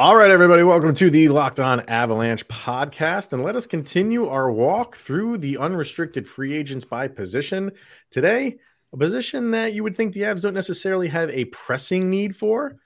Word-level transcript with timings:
All 0.00 0.16
right, 0.16 0.30
everybody, 0.30 0.62
welcome 0.62 0.94
to 0.94 1.10
the 1.10 1.28
Locked 1.28 1.60
On 1.60 1.80
Avalanche 1.80 2.48
podcast. 2.48 3.34
And 3.34 3.44
let 3.44 3.54
us 3.54 3.66
continue 3.66 4.28
our 4.28 4.50
walk 4.50 4.96
through 4.96 5.36
the 5.36 5.58
unrestricted 5.58 6.26
free 6.26 6.56
agents 6.56 6.86
by 6.86 7.06
position. 7.06 7.72
Today, 8.10 8.56
a 8.94 8.96
position 8.96 9.50
that 9.50 9.74
you 9.74 9.82
would 9.82 9.94
think 9.94 10.14
the 10.14 10.22
Avs 10.22 10.40
don't 10.40 10.54
necessarily 10.54 11.08
have 11.08 11.28
a 11.28 11.44
pressing 11.44 12.08
need 12.08 12.34
for, 12.34 12.78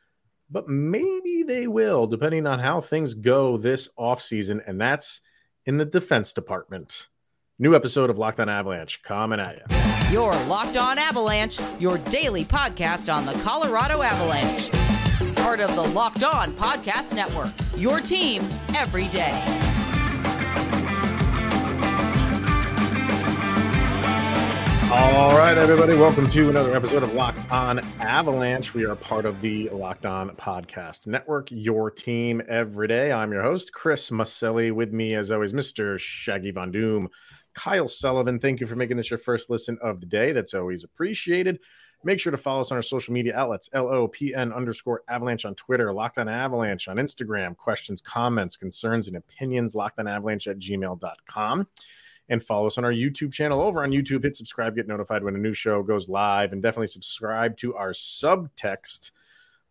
but 0.51 0.69
maybe 0.69 1.45
they 1.45 1.69
will, 1.69 2.09
depending 2.09 2.49
on 2.49 2.59
how 2.59 2.81
things 2.81 3.15
go 3.15 3.59
this 3.59 3.89
offseason. 3.97 4.61
And 4.67 4.81
that's 4.81 5.21
in 5.67 5.77
the 5.77 5.85
defense 5.85 6.33
department. 6.33 7.07
New 7.61 7.77
episode 7.77 8.11
of 8.11 8.19
Locked 8.19 8.41
On 8.41 8.49
Avalanche 8.49 9.05
coming 9.05 9.39
at 9.39 9.59
you. 9.59 10.13
Your 10.13 10.35
Locked 10.47 10.79
On 10.79 10.99
Avalanche, 10.99 11.61
your 11.79 11.99
daily 11.99 12.45
podcast 12.45 13.15
on 13.15 13.25
the 13.25 13.35
Colorado 13.35 14.03
Avalanche 14.03 15.04
part 15.45 15.61
of 15.61 15.77
the 15.77 15.83
Locked 15.83 16.25
On 16.25 16.55
Podcast 16.55 17.13
Network. 17.15 17.53
Your 17.77 18.01
team 18.01 18.49
every 18.75 19.09
day. 19.09 19.31
All 24.91 25.37
right, 25.37 25.59
everybody, 25.59 25.99
welcome 25.99 26.31
to 26.31 26.49
another 26.49 26.75
episode 26.75 27.03
of 27.03 27.13
Locked 27.13 27.53
On 27.53 27.79
Avalanche. 28.01 28.73
We 28.73 28.87
are 28.87 28.97
part 28.97 29.27
of 29.27 29.43
the 29.43 29.69
Locked 29.69 30.07
On 30.07 30.31
Podcast 30.31 31.07
Network, 31.07 31.51
your 31.51 31.91
team 31.91 32.41
every 32.49 32.89
day. 32.89 33.13
I'm 33.13 33.31
your 33.31 33.43
host, 33.43 33.71
Chris 33.75 34.09
Maselli. 34.09 34.73
With 34.73 34.95
me, 34.95 35.15
as 35.15 35.31
always, 35.31 35.53
Mr. 35.53 35.99
Shaggy 35.99 36.53
Von 36.53 36.73
Doom, 36.73 37.11
Kyle 37.55 37.87
Sullivan. 37.87 38.39
Thank 38.39 38.61
you 38.61 38.67
for 38.67 38.77
making 38.77 38.97
this 38.97 39.11
your 39.11 39.19
first 39.19 39.51
listen 39.51 39.77
of 39.83 40.01
the 40.01 40.07
day. 40.07 40.33
That's 40.33 40.55
always 40.55 40.85
appreciated. 40.85 41.59
Make 42.05 42.21
sure 42.21 42.31
to 42.31 42.37
follow 42.37 42.61
us 42.61 42.71
on 42.71 42.77
our 42.77 42.83
social 42.83 43.15
media 43.15 43.35
outlets, 43.35 43.71
LOPN 43.75 44.55
underscore 44.55 45.03
avalanche 45.09 45.47
on 45.47 45.55
Twitter, 45.55 45.91
Locked 45.91 46.19
on 46.19 46.29
Avalanche 46.29 46.87
on 46.89 46.97
Instagram. 46.97 47.57
Questions, 47.57 48.03
comments, 48.03 48.57
concerns, 48.59 49.09
and 49.09 49.17
opinions, 49.17 49.75
locked 49.75 49.99
on 49.99 50.07
avalanche 50.07 50.47
at 50.47 50.59
gmail.com. 50.59 51.67
And 52.29 52.43
follow 52.43 52.67
us 52.67 52.79
on 52.79 52.85
our 52.85 52.93
YouTube 52.93 53.33
channel 53.33 53.61
over 53.61 53.83
on 53.83 53.91
YouTube. 53.91 54.23
Hit 54.23 54.37
subscribe, 54.37 54.77
get 54.77 54.87
notified 54.87 55.25
when 55.25 55.35
a 55.35 55.39
new 55.39 55.55
show 55.55 55.83
goes 55.83 56.09
live, 56.09 56.53
and 56.53 56.63
definitely 56.63 56.89
subscribe 56.89 57.57
to 57.59 57.75
our 57.75 57.93
subtext. 57.93 59.11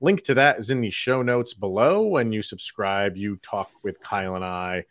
Link 0.02 0.23
to 0.23 0.34
that 0.34 0.59
is 0.59 0.70
in 0.70 0.81
the 0.81 0.90
show 0.90 1.22
notes 1.22 1.53
below. 1.53 2.03
When 2.03 2.31
you 2.31 2.42
subscribe, 2.42 3.16
you 3.16 3.38
talk 3.38 3.72
with 3.84 4.00
Kyle 4.02 4.36
and 4.36 4.45
I 4.45 4.86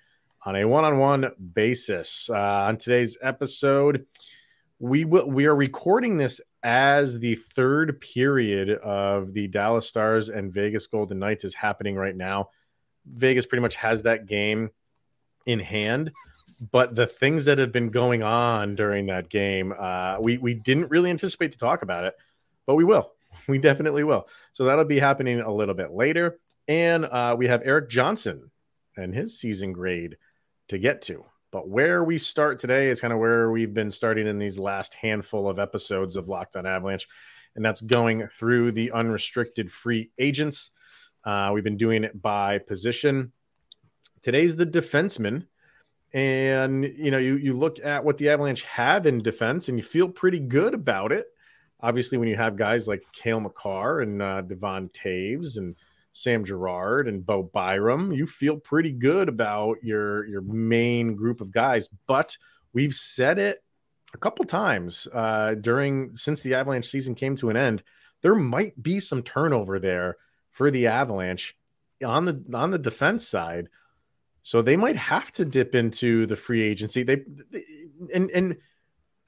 on 0.44 0.56
a 0.56 0.64
one 0.64 0.84
on 0.84 0.98
one 0.98 1.30
basis. 1.54 2.30
Uh, 2.30 2.36
on 2.38 2.76
today's 2.76 3.16
episode, 3.22 4.06
we 4.78 5.04
will 5.04 5.28
we 5.28 5.46
are 5.46 5.54
recording 5.54 6.16
this 6.16 6.40
as 6.62 7.18
the 7.18 7.34
third 7.34 8.00
period 8.00 8.70
of 8.70 9.32
the 9.32 9.48
Dallas 9.48 9.88
Stars 9.88 10.28
and 10.28 10.52
Vegas 10.52 10.86
Golden 10.86 11.18
Knights 11.18 11.44
is 11.44 11.54
happening 11.54 11.96
right 11.96 12.16
now. 12.16 12.50
Vegas 13.06 13.46
pretty 13.46 13.62
much 13.62 13.76
has 13.76 14.02
that 14.02 14.26
game 14.26 14.70
in 15.44 15.58
hand, 15.58 16.12
but 16.70 16.94
the 16.94 17.06
things 17.06 17.46
that 17.46 17.58
have 17.58 17.72
been 17.72 17.90
going 17.90 18.22
on 18.22 18.76
during 18.76 19.06
that 19.06 19.28
game, 19.28 19.74
uh, 19.76 20.18
we 20.20 20.38
we 20.38 20.54
didn't 20.54 20.90
really 20.90 21.10
anticipate 21.10 21.52
to 21.52 21.58
talk 21.58 21.82
about 21.82 22.04
it, 22.04 22.14
but 22.66 22.74
we 22.74 22.84
will. 22.84 23.12
We 23.48 23.58
definitely 23.58 24.04
will. 24.04 24.28
So 24.52 24.66
that'll 24.66 24.84
be 24.84 25.00
happening 25.00 25.40
a 25.40 25.52
little 25.52 25.74
bit 25.74 25.90
later, 25.90 26.38
and 26.68 27.04
uh, 27.04 27.34
we 27.36 27.48
have 27.48 27.62
Erik 27.64 27.88
Johnson 27.88 28.52
and 28.96 29.12
his 29.12 29.36
season 29.40 29.72
grade 29.72 30.16
to 30.68 30.78
get 30.78 31.02
to. 31.02 31.24
But 31.52 31.68
where 31.68 32.02
we 32.02 32.16
start 32.16 32.58
today 32.58 32.88
is 32.88 33.02
kind 33.02 33.12
of 33.12 33.18
where 33.18 33.50
we've 33.50 33.74
been 33.74 33.92
starting 33.92 34.26
in 34.26 34.38
these 34.38 34.58
last 34.58 34.94
handful 34.94 35.46
of 35.48 35.58
episodes 35.58 36.16
of 36.16 36.26
Locked 36.26 36.56
on 36.56 36.64
Avalanche, 36.64 37.06
and 37.54 37.62
that's 37.64 37.82
going 37.82 38.26
through 38.26 38.72
the 38.72 38.90
unrestricted 38.90 39.70
free 39.70 40.10
agents. 40.18 40.70
Uh, 41.24 41.50
we've 41.52 41.62
been 41.62 41.76
doing 41.76 42.04
it 42.04 42.20
by 42.20 42.56
position. 42.56 43.32
Today's 44.22 44.56
the 44.56 44.64
defenseman, 44.64 45.46
and 46.14 46.84
you 46.84 47.10
know 47.10 47.18
you 47.18 47.36
you 47.36 47.52
look 47.52 47.78
at 47.84 48.02
what 48.02 48.16
the 48.16 48.30
Avalanche 48.30 48.62
have 48.62 49.06
in 49.06 49.22
defense, 49.22 49.68
and 49.68 49.76
you 49.76 49.84
feel 49.84 50.08
pretty 50.08 50.40
good 50.40 50.72
about 50.72 51.12
it. 51.12 51.26
Obviously, 51.80 52.16
when 52.16 52.28
you 52.28 52.36
have 52.36 52.56
guys 52.56 52.88
like 52.88 53.04
Cale 53.12 53.40
Makar 53.40 54.00
and 54.00 54.22
uh, 54.22 54.40
Devon 54.40 54.88
Toews 54.88 55.58
and 55.58 55.76
Sam 56.12 56.44
Girard 56.44 57.08
and 57.08 57.24
Bo 57.24 57.42
Byram, 57.42 58.12
you 58.12 58.26
feel 58.26 58.56
pretty 58.56 58.92
good 58.92 59.28
about 59.28 59.82
your 59.82 60.26
your 60.26 60.42
main 60.42 61.16
group 61.16 61.40
of 61.40 61.50
guys. 61.50 61.88
But 62.06 62.36
we've 62.72 62.94
said 62.94 63.38
it 63.38 63.58
a 64.14 64.18
couple 64.18 64.44
times 64.44 65.08
uh, 65.12 65.54
during 65.54 66.14
since 66.16 66.42
the 66.42 66.54
Avalanche 66.54 66.86
season 66.86 67.14
came 67.14 67.36
to 67.36 67.50
an 67.50 67.56
end. 67.56 67.82
There 68.20 68.34
might 68.34 68.80
be 68.80 69.00
some 69.00 69.22
turnover 69.22 69.78
there 69.78 70.16
for 70.50 70.70
the 70.70 70.86
Avalanche 70.86 71.56
on 72.04 72.24
the 72.24 72.44
on 72.54 72.70
the 72.70 72.78
defense 72.78 73.26
side. 73.26 73.68
So 74.44 74.60
they 74.60 74.76
might 74.76 74.96
have 74.96 75.30
to 75.32 75.44
dip 75.44 75.74
into 75.74 76.26
the 76.26 76.36
free 76.36 76.62
agency. 76.62 77.04
They, 77.04 77.22
they 77.50 77.62
and 78.12 78.30
and 78.30 78.56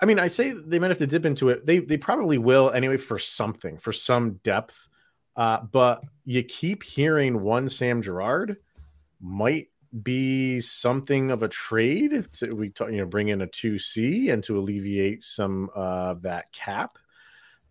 I 0.00 0.06
mean, 0.06 0.19
I 0.19 0.27
say 0.27 0.53
they 0.53 0.78
might 0.78 0.91
have 0.91 0.99
to 0.99 1.06
dip 1.06 1.25
into 1.25 1.49
it. 1.49 1.65
They 1.65 1.78
they 1.78 1.97
probably 1.97 2.39
will 2.39 2.71
anyway 2.71 2.97
for 2.97 3.19
something, 3.19 3.78
for 3.78 3.93
some 3.93 4.34
depth. 4.43 4.89
Uh, 5.37 5.61
but 5.61 6.05
you 6.25 6.43
keep 6.43 6.83
hearing 6.83 7.43
one 7.43 7.69
Sam 7.69 8.03
Girard 8.03 8.56
might 9.21 9.69
be 10.03 10.61
something 10.61 11.31
of 11.31 11.43
a 11.43 11.49
trade 11.49 12.27
to 12.34 12.50
we 12.50 12.71
talk, 12.71 12.91
you 12.91 12.99
know 12.99 13.06
bring 13.06 13.28
in 13.28 13.43
a 13.43 13.47
2C 13.47 14.33
and 14.33 14.43
to 14.44 14.59
alleviate 14.59 15.23
some 15.23 15.71
of 15.75 16.23
that 16.23 16.53
cap. 16.53 16.99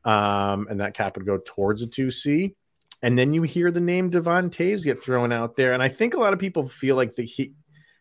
Um, 0.05 0.67
and 0.69 0.79
that 0.81 0.93
cap 0.93 1.15
would 1.15 1.25
go 1.25 1.37
towards 1.37 1.81
a 1.81 1.87
2C. 1.87 2.55
And 3.01 3.17
then 3.17 3.33
you 3.33 3.43
hear 3.43 3.71
the 3.71 3.81
name 3.81 4.09
Devon 4.09 4.49
Toews 4.49 4.83
get 4.83 5.03
thrown 5.03 5.33
out 5.33 5.55
there. 5.55 5.73
And 5.73 5.83
I 5.83 5.89
think 5.89 6.13
a 6.13 6.19
lot 6.19 6.33
of 6.33 6.39
people 6.39 6.63
feel 6.63 6.95
like 6.95 7.15
the 7.15 7.23
he 7.23 7.53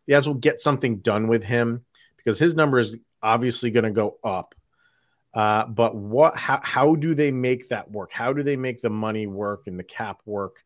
the 0.06 0.14
Avs 0.14 0.26
will 0.26 0.34
get 0.34 0.60
something 0.60 0.98
done 0.98 1.28
with 1.28 1.44
him 1.44 1.84
because 2.16 2.38
his 2.38 2.54
number 2.54 2.78
is 2.78 2.96
obviously 3.22 3.70
going 3.70 3.84
to 3.84 3.90
go 3.90 4.18
up. 4.24 4.54
Uh, 5.34 5.66
but 5.66 5.94
what? 5.94 6.36
How, 6.36 6.60
how 6.62 6.94
do 6.94 7.14
they 7.14 7.30
make 7.30 7.68
that 7.68 7.90
work? 7.90 8.12
How 8.12 8.32
do 8.32 8.42
they 8.42 8.56
make 8.56 8.82
the 8.82 8.90
money 8.90 9.26
work 9.26 9.66
and 9.66 9.78
the 9.78 9.84
cap 9.84 10.20
work 10.26 10.62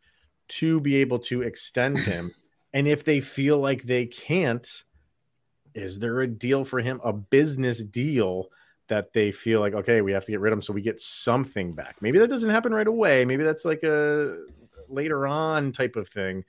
to 0.48 0.80
be 0.80 0.96
able 0.96 1.18
to 1.20 1.42
extend 1.42 1.98
him? 1.98 2.32
and 2.72 2.86
if 2.86 3.04
they 3.04 3.20
feel 3.20 3.58
like 3.58 3.82
they 3.82 4.06
can't, 4.06 4.84
is 5.74 5.98
there 5.98 6.20
a 6.20 6.26
deal 6.26 6.64
for 6.64 6.80
him? 6.80 7.00
A 7.04 7.12
business 7.12 7.84
deal 7.84 8.48
that 8.88 9.12
they 9.12 9.30
feel 9.30 9.60
like 9.60 9.74
okay, 9.74 10.00
we 10.00 10.12
have 10.12 10.24
to 10.24 10.32
get 10.32 10.40
rid 10.40 10.52
of 10.52 10.58
him 10.58 10.62
so 10.62 10.72
we 10.72 10.82
get 10.82 11.00
something 11.00 11.72
back. 11.72 11.96
Maybe 12.00 12.18
that 12.18 12.28
doesn't 12.28 12.50
happen 12.50 12.74
right 12.74 12.86
away. 12.86 13.24
Maybe 13.24 13.44
that's 13.44 13.64
like 13.64 13.84
a 13.84 14.38
later 14.88 15.26
on 15.26 15.72
type 15.72 15.96
of 15.96 16.08
thing. 16.08 16.44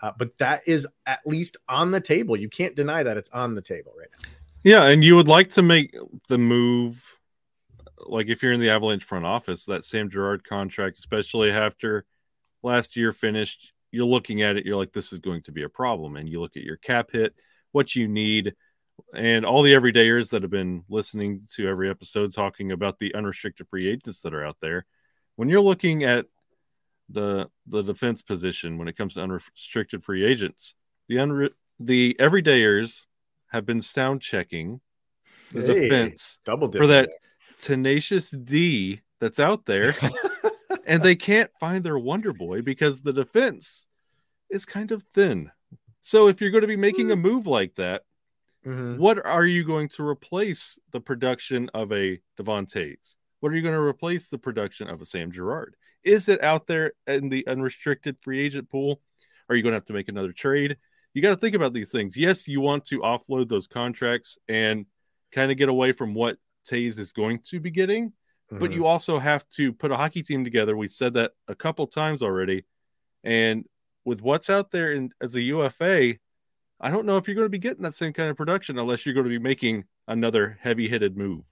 Uh, 0.00 0.12
but 0.16 0.36
that 0.38 0.62
is 0.66 0.86
at 1.06 1.20
least 1.26 1.56
on 1.68 1.90
the 1.90 2.00
table. 2.00 2.36
You 2.36 2.48
can't 2.48 2.76
deny 2.76 3.02
that 3.02 3.16
it's 3.16 3.30
on 3.30 3.54
the 3.54 3.62
table 3.62 3.92
right 3.98 4.08
now. 4.12 4.28
Yeah, 4.64 4.84
and 4.86 5.02
you 5.02 5.16
would 5.16 5.28
like 5.28 5.48
to 5.50 5.62
make 5.62 5.94
the 6.28 6.38
move 6.38 7.17
like 8.10 8.28
if 8.28 8.42
you're 8.42 8.52
in 8.52 8.60
the 8.60 8.70
Avalanche 8.70 9.04
front 9.04 9.24
office, 9.24 9.64
that 9.66 9.84
Sam 9.84 10.10
Girard 10.10 10.44
contract, 10.44 10.98
especially 10.98 11.50
after 11.50 12.04
last 12.62 12.96
year 12.96 13.12
finished, 13.12 13.72
you're 13.90 14.06
looking 14.06 14.42
at 14.42 14.56
it, 14.56 14.66
you're 14.66 14.76
like, 14.76 14.92
this 14.92 15.12
is 15.12 15.18
going 15.18 15.42
to 15.42 15.52
be 15.52 15.62
a 15.62 15.68
problem. 15.68 16.16
And 16.16 16.28
you 16.28 16.40
look 16.40 16.56
at 16.56 16.62
your 16.62 16.76
cap 16.76 17.10
hit, 17.12 17.34
what 17.72 17.94
you 17.94 18.08
need, 18.08 18.54
and 19.14 19.46
all 19.46 19.62
the 19.62 19.72
everydayers 19.72 20.30
that 20.30 20.42
have 20.42 20.50
been 20.50 20.84
listening 20.88 21.40
to 21.54 21.68
every 21.68 21.88
episode 21.88 22.32
talking 22.32 22.72
about 22.72 22.98
the 22.98 23.14
unrestricted 23.14 23.68
free 23.68 23.88
agents 23.88 24.20
that 24.22 24.34
are 24.34 24.44
out 24.44 24.56
there. 24.60 24.86
When 25.36 25.48
you're 25.48 25.60
looking 25.60 26.04
at 26.04 26.26
the 27.08 27.48
the 27.66 27.82
defense 27.82 28.20
position 28.20 28.76
when 28.76 28.88
it 28.88 28.96
comes 28.96 29.14
to 29.14 29.22
unrestricted 29.22 30.04
free 30.04 30.24
agents, 30.24 30.74
the 31.08 31.16
unre- 31.16 31.54
the 31.80 32.16
everydayers 32.18 33.06
have 33.46 33.64
been 33.64 33.80
sound 33.80 34.20
checking 34.20 34.80
the 35.52 35.62
hey, 35.62 35.88
defense 35.88 36.38
double 36.44 36.70
for 36.70 36.86
that 36.88 37.08
tenacious 37.58 38.30
D 38.30 39.00
that's 39.20 39.40
out 39.40 39.66
there, 39.66 39.94
and 40.86 41.02
they 41.02 41.16
can't 41.16 41.50
find 41.60 41.84
their 41.84 41.98
Wonder 41.98 42.32
Boy 42.32 42.62
because 42.62 43.02
the 43.02 43.12
defense 43.12 43.86
is 44.50 44.64
kind 44.64 44.90
of 44.90 45.02
thin. 45.02 45.50
So 46.00 46.28
if 46.28 46.40
you're 46.40 46.50
going 46.50 46.62
to 46.62 46.68
be 46.68 46.76
making 46.76 47.10
a 47.10 47.14
hmm. 47.14 47.22
move 47.22 47.46
like 47.46 47.74
that, 47.74 48.02
mm-hmm. 48.64 48.96
what 48.96 49.24
are 49.26 49.44
you 49.44 49.64
going 49.64 49.88
to 49.90 50.06
replace 50.06 50.78
the 50.92 51.00
production 51.00 51.70
of 51.74 51.92
a 51.92 52.20
Devon 52.36 52.66
Toews? 52.66 53.16
What 53.40 53.52
are 53.52 53.56
you 53.56 53.62
going 53.62 53.74
to 53.74 53.80
replace 53.80 54.28
the 54.28 54.38
production 54.38 54.88
of 54.88 55.00
a 55.00 55.06
Sam 55.06 55.30
Girard? 55.30 55.76
Is 56.04 56.28
it 56.28 56.42
out 56.42 56.66
there 56.66 56.92
in 57.06 57.28
the 57.28 57.46
unrestricted 57.46 58.16
free 58.20 58.40
agent 58.40 58.68
pool? 58.70 59.00
Are 59.48 59.54
you 59.54 59.62
going 59.62 59.72
to 59.72 59.76
have 59.76 59.84
to 59.86 59.92
make 59.92 60.08
another 60.08 60.32
trade? 60.32 60.76
You 61.14 61.22
got 61.22 61.30
to 61.30 61.36
think 61.36 61.54
about 61.54 61.72
these 61.72 61.90
things. 61.90 62.16
Yes, 62.16 62.48
you 62.48 62.60
want 62.60 62.84
to 62.86 63.00
offload 63.00 63.48
those 63.48 63.66
contracts 63.66 64.38
and 64.48 64.86
kind 65.32 65.50
of 65.50 65.58
get 65.58 65.68
away 65.68 65.92
from 65.92 66.14
what 66.14 66.38
Toews 66.68 66.98
is 66.98 67.12
going 67.12 67.40
to 67.50 67.60
be 67.60 67.70
getting, 67.70 68.10
mm-hmm. 68.10 68.58
but 68.58 68.72
you 68.72 68.86
also 68.86 69.18
have 69.18 69.48
to 69.50 69.72
put 69.72 69.92
a 69.92 69.96
hockey 69.96 70.22
team 70.22 70.44
together. 70.44 70.76
We 70.76 70.88
said 70.88 71.14
that 71.14 71.32
a 71.46 71.54
couple 71.54 71.86
times 71.86 72.22
already. 72.22 72.64
And 73.24 73.66
with 74.04 74.22
what's 74.22 74.50
out 74.50 74.70
there 74.70 74.92
in, 74.92 75.10
as 75.20 75.36
a 75.36 75.42
UFA, 75.42 76.14
I 76.80 76.90
don't 76.90 77.06
know 77.06 77.16
if 77.16 77.26
you're 77.26 77.34
going 77.34 77.46
to 77.46 77.50
be 77.50 77.58
getting 77.58 77.82
that 77.82 77.94
same 77.94 78.12
kind 78.12 78.30
of 78.30 78.36
production 78.36 78.78
unless 78.78 79.04
you're 79.04 79.14
going 79.14 79.24
to 79.24 79.30
be 79.30 79.38
making 79.38 79.84
another 80.06 80.58
heavy 80.60 80.88
hitted 80.88 81.16
move. 81.16 81.44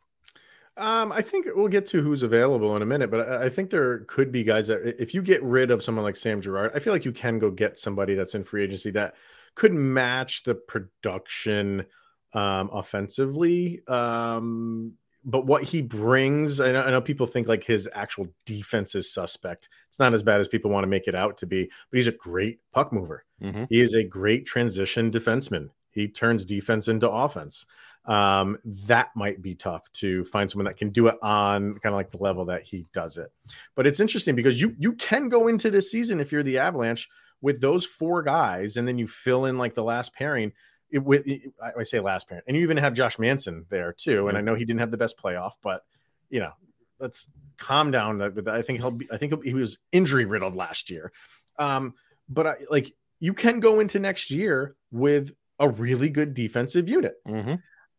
Um, 0.79 1.11
I 1.11 1.23
think 1.23 1.47
we'll 1.55 1.69
get 1.69 1.87
to 1.87 2.03
who's 2.03 2.23
available 2.23 2.77
in 2.77 2.83
a 2.83 2.87
minute, 2.87 3.11
but 3.11 3.27
I, 3.27 3.45
I 3.45 3.49
think 3.49 3.71
there 3.71 4.01
could 4.01 4.31
be 4.31 4.45
guys 4.45 4.67
that 4.67 5.01
if 5.01 5.15
you 5.15 5.23
get 5.23 5.43
rid 5.43 5.71
of 5.71 5.83
someone 5.83 6.05
like 6.05 6.17
Sam 6.17 6.41
Girard, 6.43 6.73
I 6.75 6.81
feel 6.81 6.93
like 6.93 7.07
you 7.07 7.13
can 7.13 7.39
go 7.39 7.51
get 7.51 7.79
somebody 7.79 8.15
that's 8.15 8.35
in 8.35 8.45
free 8.45 8.63
agency 8.63 8.91
that 8.91 9.15
could 9.55 9.73
match 9.73 10.43
the 10.43 10.55
production 10.55 11.87
um, 12.35 12.69
offensively. 12.73 13.81
Um, 13.89 14.93
but 15.26 15.44
what 15.44 15.62
he 15.62 15.82
brings, 15.82 16.61
I 16.61 16.73
know, 16.73 16.82
I 16.82 16.90
know, 16.90 17.00
people 17.02 17.26
think 17.26 17.49
like 17.49 17.64
his 17.64 17.88
actual 17.93 18.28
defense 18.46 18.94
is 18.94 19.12
suspect. 19.12 19.69
It's 19.88 19.99
not 19.99 20.14
as 20.14 20.23
bad 20.23 20.40
as 20.40 20.49
people 20.49 20.70
want 20.70 20.84
to 20.84 20.88
make 20.88 21.08
it 21.08 21.14
out 21.14 21.37
to 21.38 21.46
be, 21.46 21.64
but 21.64 21.96
he's 21.96 22.06
a 22.06 22.12
great 22.12 22.61
puck 22.73 22.93
mover. 22.93 23.25
Mm-hmm. 23.43 23.64
He 23.69 23.81
is 23.81 23.94
a 23.94 24.05
great 24.05 24.46
transition 24.46 25.11
defenseman. 25.11 25.69
He 25.90 26.08
turns 26.08 26.44
defense 26.44 26.88
into 26.88 27.11
offense 27.11 27.67
um, 28.06 28.58
that 28.64 29.11
might 29.17 29.43
be 29.43 29.55
tough 29.55 29.90
to 29.94 30.23
find 30.25 30.50
someone 30.50 30.67
that 30.67 30.76
can 30.76 30.90
do 30.90 31.08
it 31.08 31.17
on 31.23 31.75
kind 31.79 31.93
of 31.93 31.96
like 31.96 32.11
the 32.11 32.19
level 32.19 32.44
that 32.46 32.62
he 32.62 32.87
does 32.93 33.17
it. 33.17 33.31
But 33.75 33.87
it's 33.87 34.00
interesting 34.00 34.37
because 34.37 34.61
you 34.61 34.75
you 34.79 34.94
can 34.94 35.29
go 35.29 35.49
into 35.49 35.70
this 35.70 35.90
season 35.90 36.20
if 36.20 36.31
you're 36.31 36.43
the 36.43 36.58
Avalanche 36.58 37.08
with 37.40 37.61
those 37.61 37.84
four 37.84 38.22
guys, 38.22 38.76
and 38.76 38.87
then 38.87 38.99
you 38.99 39.06
fill 39.06 39.46
in 39.46 39.58
like 39.58 39.75
the 39.75 39.82
last 39.82 40.14
pairing. 40.14 40.52
It, 40.91 40.99
with 41.03 41.27
I 41.61 41.83
say 41.83 42.00
last 42.00 42.29
parent, 42.29 42.44
and 42.47 42.56
you 42.56 42.62
even 42.62 42.77
have 42.77 42.94
Josh 42.94 43.19
Manson 43.19 43.67
there 43.71 43.93
too. 43.93 44.29
And 44.29 44.38
I 44.38 44.41
know 44.41 44.55
he 44.55 44.65
didn't 44.65 44.81
have 44.81 44.91
the 44.91 44.97
best 44.97 45.19
playoff, 45.19 45.53
but 45.62 45.83
you 46.31 46.41
know, 46.41 46.53
let's 47.00 47.29
calm 47.59 47.91
down. 47.91 48.23
I 48.49 48.62
think 48.62 48.81
he'll 48.81 48.93
be. 48.93 49.09
I 49.11 49.17
think 49.17 49.43
he 49.44 49.55
was 49.55 49.79
injury 49.93 50.25
riddled 50.25 50.55
last 50.55 50.91
year. 50.91 51.12
Um, 51.59 51.94
but 52.29 52.47
I 52.47 52.55
like 52.71 52.93
you 53.19 53.33
can 53.33 53.61
go 53.61 53.81
into 53.81 53.99
next 53.99 54.31
year 54.31 54.77
with 54.91 55.33
a 55.59 55.69
really 55.69 56.09
good 56.09 56.35
defensive 56.35 56.89
unit. 56.89 57.15
Mm-hmm 57.27 57.55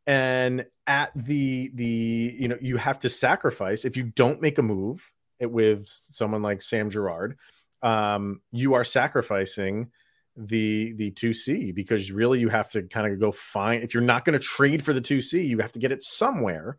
and 0.08 0.66
at 0.88 1.12
the 1.16 1.70
the 1.76 2.36
you 2.40 2.48
know 2.48 2.58
you 2.62 2.78
have 2.78 2.98
to 2.98 3.10
sacrifice 3.10 3.84
if 3.84 3.98
you 3.98 4.04
don't 4.04 4.42
make 4.42 4.58
a 4.58 4.64
move 4.64 5.12
with 5.40 5.88
someone 5.90 6.42
like 6.42 6.64
Sam 6.64 6.90
Girard, 6.90 7.38
um, 7.84 8.42
you 8.52 8.74
are 8.74 8.84
sacrificing 8.84 9.92
the 10.38 10.94
the 10.94 11.12
2C 11.12 11.74
because 11.74 12.12
really 12.12 12.40
you 12.40 12.50
have 12.50 12.70
to 12.70 12.84
kind 12.84 13.12
of 13.12 13.20
go 13.20 13.32
find 13.32 13.84
if 13.84 13.94
you're 13.94 14.04
not 14.04 14.24
going 14.24 14.40
to 14.40 14.46
trade 14.46 14.84
for 14.84 14.94
the 14.94 15.02
2C, 15.02 15.48
you 15.48 15.58
have 15.60 15.72
to 15.72 15.80
get 15.80 15.92
it 15.92 16.04
somewhere. 16.04 16.78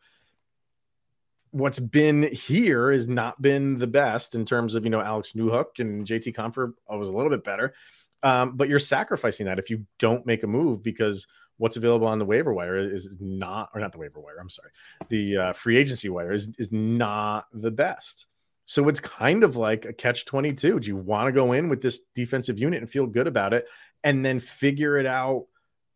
What's 1.50 1.80
been 1.80 2.22
here 2.22 2.92
has 2.92 3.08
not 3.08 3.40
been 3.42 3.78
the 3.78 3.86
best 3.86 4.34
in 4.34 4.44
terms 4.44 4.74
of 4.74 4.84
you 4.84 4.90
know 4.90 5.00
Alex 5.00 5.32
Newhook 5.32 5.80
and 5.80 6.06
JT 6.06 6.34
Compher 6.34 6.72
was 6.88 7.08
a 7.08 7.12
little 7.12 7.30
bit 7.30 7.42
better, 7.42 7.74
um, 8.22 8.56
but 8.56 8.68
you're 8.68 8.78
sacrificing 8.78 9.46
that 9.46 9.58
if 9.58 9.70
you 9.70 9.86
don't 9.98 10.24
make 10.24 10.44
a 10.44 10.46
move 10.46 10.82
because 10.82 11.26
what's 11.56 11.76
available 11.76 12.06
on 12.06 12.18
the 12.18 12.24
waiver 12.24 12.52
wire 12.54 12.76
is 12.76 13.16
not, 13.20 13.70
or 13.74 13.80
not 13.80 13.92
the 13.92 13.98
waiver 13.98 14.20
wire. 14.20 14.38
I'm 14.40 14.50
sorry, 14.50 14.70
the 15.08 15.36
uh, 15.36 15.52
free 15.52 15.76
agency 15.76 16.08
wire 16.08 16.32
is 16.32 16.48
is 16.58 16.70
not 16.70 17.46
the 17.52 17.72
best. 17.72 18.26
So 18.68 18.86
it's 18.90 19.00
kind 19.00 19.44
of 19.44 19.56
like 19.56 19.86
a 19.86 19.94
catch 19.94 20.26
22. 20.26 20.80
Do 20.80 20.86
you 20.86 20.96
want 20.96 21.26
to 21.26 21.32
go 21.32 21.52
in 21.52 21.70
with 21.70 21.80
this 21.80 22.00
defensive 22.14 22.58
unit 22.58 22.82
and 22.82 22.88
feel 22.88 23.06
good 23.06 23.26
about 23.26 23.54
it 23.54 23.66
and 24.04 24.22
then 24.22 24.40
figure 24.40 24.98
it 24.98 25.06
out 25.06 25.46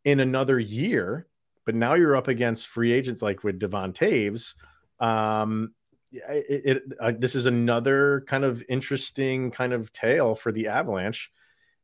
in 0.07 0.21
another 0.21 0.59
year? 0.59 1.27
But 1.67 1.75
now 1.75 1.93
you're 1.93 2.17
up 2.17 2.29
against 2.29 2.69
free 2.69 2.93
agents 2.93 3.21
like 3.21 3.45
with 3.45 3.59
Devon 3.59 3.93
Toews. 3.93 4.55
Um, 5.01 5.75
it, 6.13 6.63
it 6.65 6.83
uh, 6.99 7.13
this 7.19 7.35
is 7.35 7.45
another 7.45 8.25
kind 8.27 8.43
of 8.43 8.65
interesting 8.71 9.51
kind 9.51 9.75
of 9.75 9.93
tale 9.93 10.35
for 10.35 10.51
the 10.51 10.69
Avalanche 10.69 11.31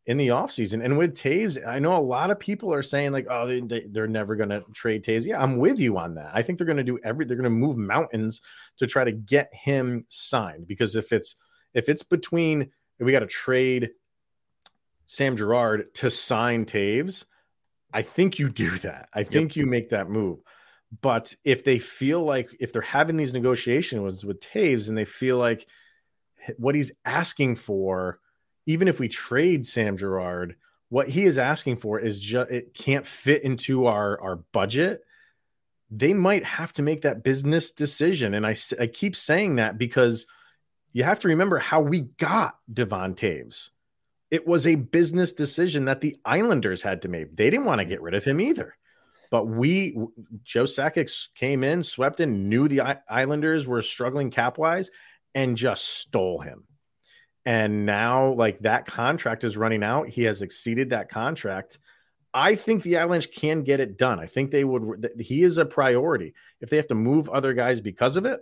in 0.08 0.16
the 0.16 0.28
offseason. 0.28 0.82
And 0.82 0.96
with 0.96 1.14
Toews, 1.14 1.64
I 1.68 1.78
know 1.78 1.94
a 1.94 2.00
lot 2.00 2.30
of 2.30 2.40
people 2.40 2.72
are 2.72 2.82
saying, 2.82 3.12
like, 3.12 3.26
oh, 3.28 3.46
they, 3.46 3.84
they're 3.90 4.08
never 4.08 4.36
going 4.36 4.48
to 4.48 4.64
trade 4.72 5.04
Toews. 5.04 5.26
Yeah, 5.26 5.40
I'm 5.40 5.58
with 5.58 5.78
you 5.78 5.98
on 5.98 6.14
that. 6.14 6.30
I 6.32 6.40
think 6.40 6.56
they're 6.56 6.66
going 6.66 6.78
to 6.78 6.82
do 6.82 6.98
every, 7.04 7.26
they're 7.26 7.36
going 7.36 7.44
to 7.44 7.50
move 7.50 7.76
mountains 7.76 8.40
to 8.78 8.86
try 8.86 9.04
to 9.04 9.12
get 9.12 9.52
him 9.52 10.06
signed. 10.08 10.66
Because 10.66 10.96
if 10.96 11.12
it's, 11.12 11.36
if 11.74 11.90
it's 11.90 12.02
between, 12.02 12.70
we 12.98 13.12
got 13.12 13.20
to 13.20 13.26
trade 13.26 13.90
Sam 15.06 15.36
Girard 15.36 15.94
to 15.96 16.10
sign 16.10 16.64
Toews, 16.64 17.26
I 17.92 18.00
think 18.00 18.38
you 18.38 18.48
do 18.48 18.70
that. 18.78 19.10
I 19.12 19.24
think 19.24 19.54
yep. 19.54 19.56
you 19.56 19.66
make 19.70 19.90
that 19.90 20.08
move. 20.08 20.38
But 21.02 21.34
if 21.44 21.64
they 21.64 21.78
feel 21.78 22.22
like, 22.22 22.48
if 22.58 22.72
they're 22.72 22.80
having 22.80 23.18
these 23.18 23.34
negotiations 23.34 24.24
with 24.24 24.40
Toews 24.40 24.88
and 24.88 24.96
they 24.96 25.04
feel 25.04 25.36
like 25.36 25.66
what 26.56 26.74
he's 26.74 26.92
asking 27.04 27.56
for, 27.56 28.20
even 28.68 28.86
if 28.86 29.00
we 29.00 29.08
trade 29.08 29.66
Sam 29.66 29.96
Girard, 29.96 30.56
what 30.90 31.08
he 31.08 31.24
is 31.24 31.38
asking 31.38 31.78
for 31.78 31.98
is 31.98 32.20
just 32.20 32.50
it 32.50 32.74
can't 32.74 33.06
fit 33.06 33.42
into 33.42 33.86
our 33.86 34.20
our 34.20 34.36
budget. 34.52 35.00
They 35.90 36.12
might 36.12 36.44
have 36.44 36.74
to 36.74 36.82
make 36.82 37.00
that 37.02 37.24
business 37.24 37.72
decision, 37.72 38.34
and 38.34 38.46
I 38.46 38.54
I 38.78 38.86
keep 38.86 39.16
saying 39.16 39.56
that 39.56 39.78
because 39.78 40.26
you 40.92 41.02
have 41.02 41.20
to 41.20 41.28
remember 41.28 41.58
how 41.58 41.80
we 41.80 42.00
got 42.00 42.58
Devon 42.70 43.14
Toews. 43.14 43.70
It 44.30 44.46
was 44.46 44.66
a 44.66 44.74
business 44.74 45.32
decision 45.32 45.86
that 45.86 46.02
the 46.02 46.18
Islanders 46.26 46.82
had 46.82 47.02
to 47.02 47.08
make. 47.08 47.34
They 47.34 47.48
didn't 47.48 47.64
want 47.64 47.80
to 47.80 47.86
get 47.86 48.02
rid 48.02 48.14
of 48.14 48.24
him 48.24 48.38
either. 48.38 48.76
But 49.30 49.46
we, 49.46 49.96
Joe 50.42 50.64
Sakic 50.64 51.28
came 51.34 51.64
in, 51.64 51.82
swept 51.82 52.20
in, 52.20 52.50
knew 52.50 52.68
the 52.68 52.98
Islanders 53.08 53.66
were 53.66 53.80
struggling 53.80 54.30
cap 54.30 54.58
wise, 54.58 54.90
and 55.34 55.56
just 55.56 55.84
stole 55.84 56.40
him. 56.40 56.64
And 57.48 57.86
now, 57.86 58.34
like 58.34 58.58
that 58.58 58.84
contract 58.84 59.42
is 59.42 59.56
running 59.56 59.82
out. 59.82 60.10
He 60.10 60.24
has 60.24 60.42
exceeded 60.42 60.90
that 60.90 61.08
contract. 61.08 61.78
I 62.34 62.54
think 62.56 62.82
the 62.82 62.98
Avalanche 62.98 63.32
can 63.32 63.62
get 63.62 63.80
it 63.80 63.96
done. 63.96 64.20
I 64.20 64.26
think 64.26 64.50
they 64.50 64.64
would. 64.64 65.14
He 65.18 65.42
is 65.42 65.56
a 65.56 65.64
priority. 65.64 66.34
If 66.60 66.68
they 66.68 66.76
have 66.76 66.88
to 66.88 66.94
move 66.94 67.30
other 67.30 67.54
guys 67.54 67.80
because 67.80 68.18
of 68.18 68.26
it, 68.26 68.40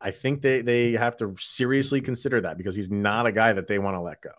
I 0.00 0.12
think 0.12 0.40
they 0.40 0.62
they 0.62 0.92
have 0.92 1.16
to 1.16 1.34
seriously 1.36 2.00
consider 2.00 2.40
that 2.42 2.58
because 2.58 2.76
he's 2.76 2.92
not 2.92 3.26
a 3.26 3.32
guy 3.32 3.54
that 3.54 3.66
they 3.66 3.80
want 3.80 3.96
to 3.96 4.00
let 4.00 4.22
go. 4.22 4.30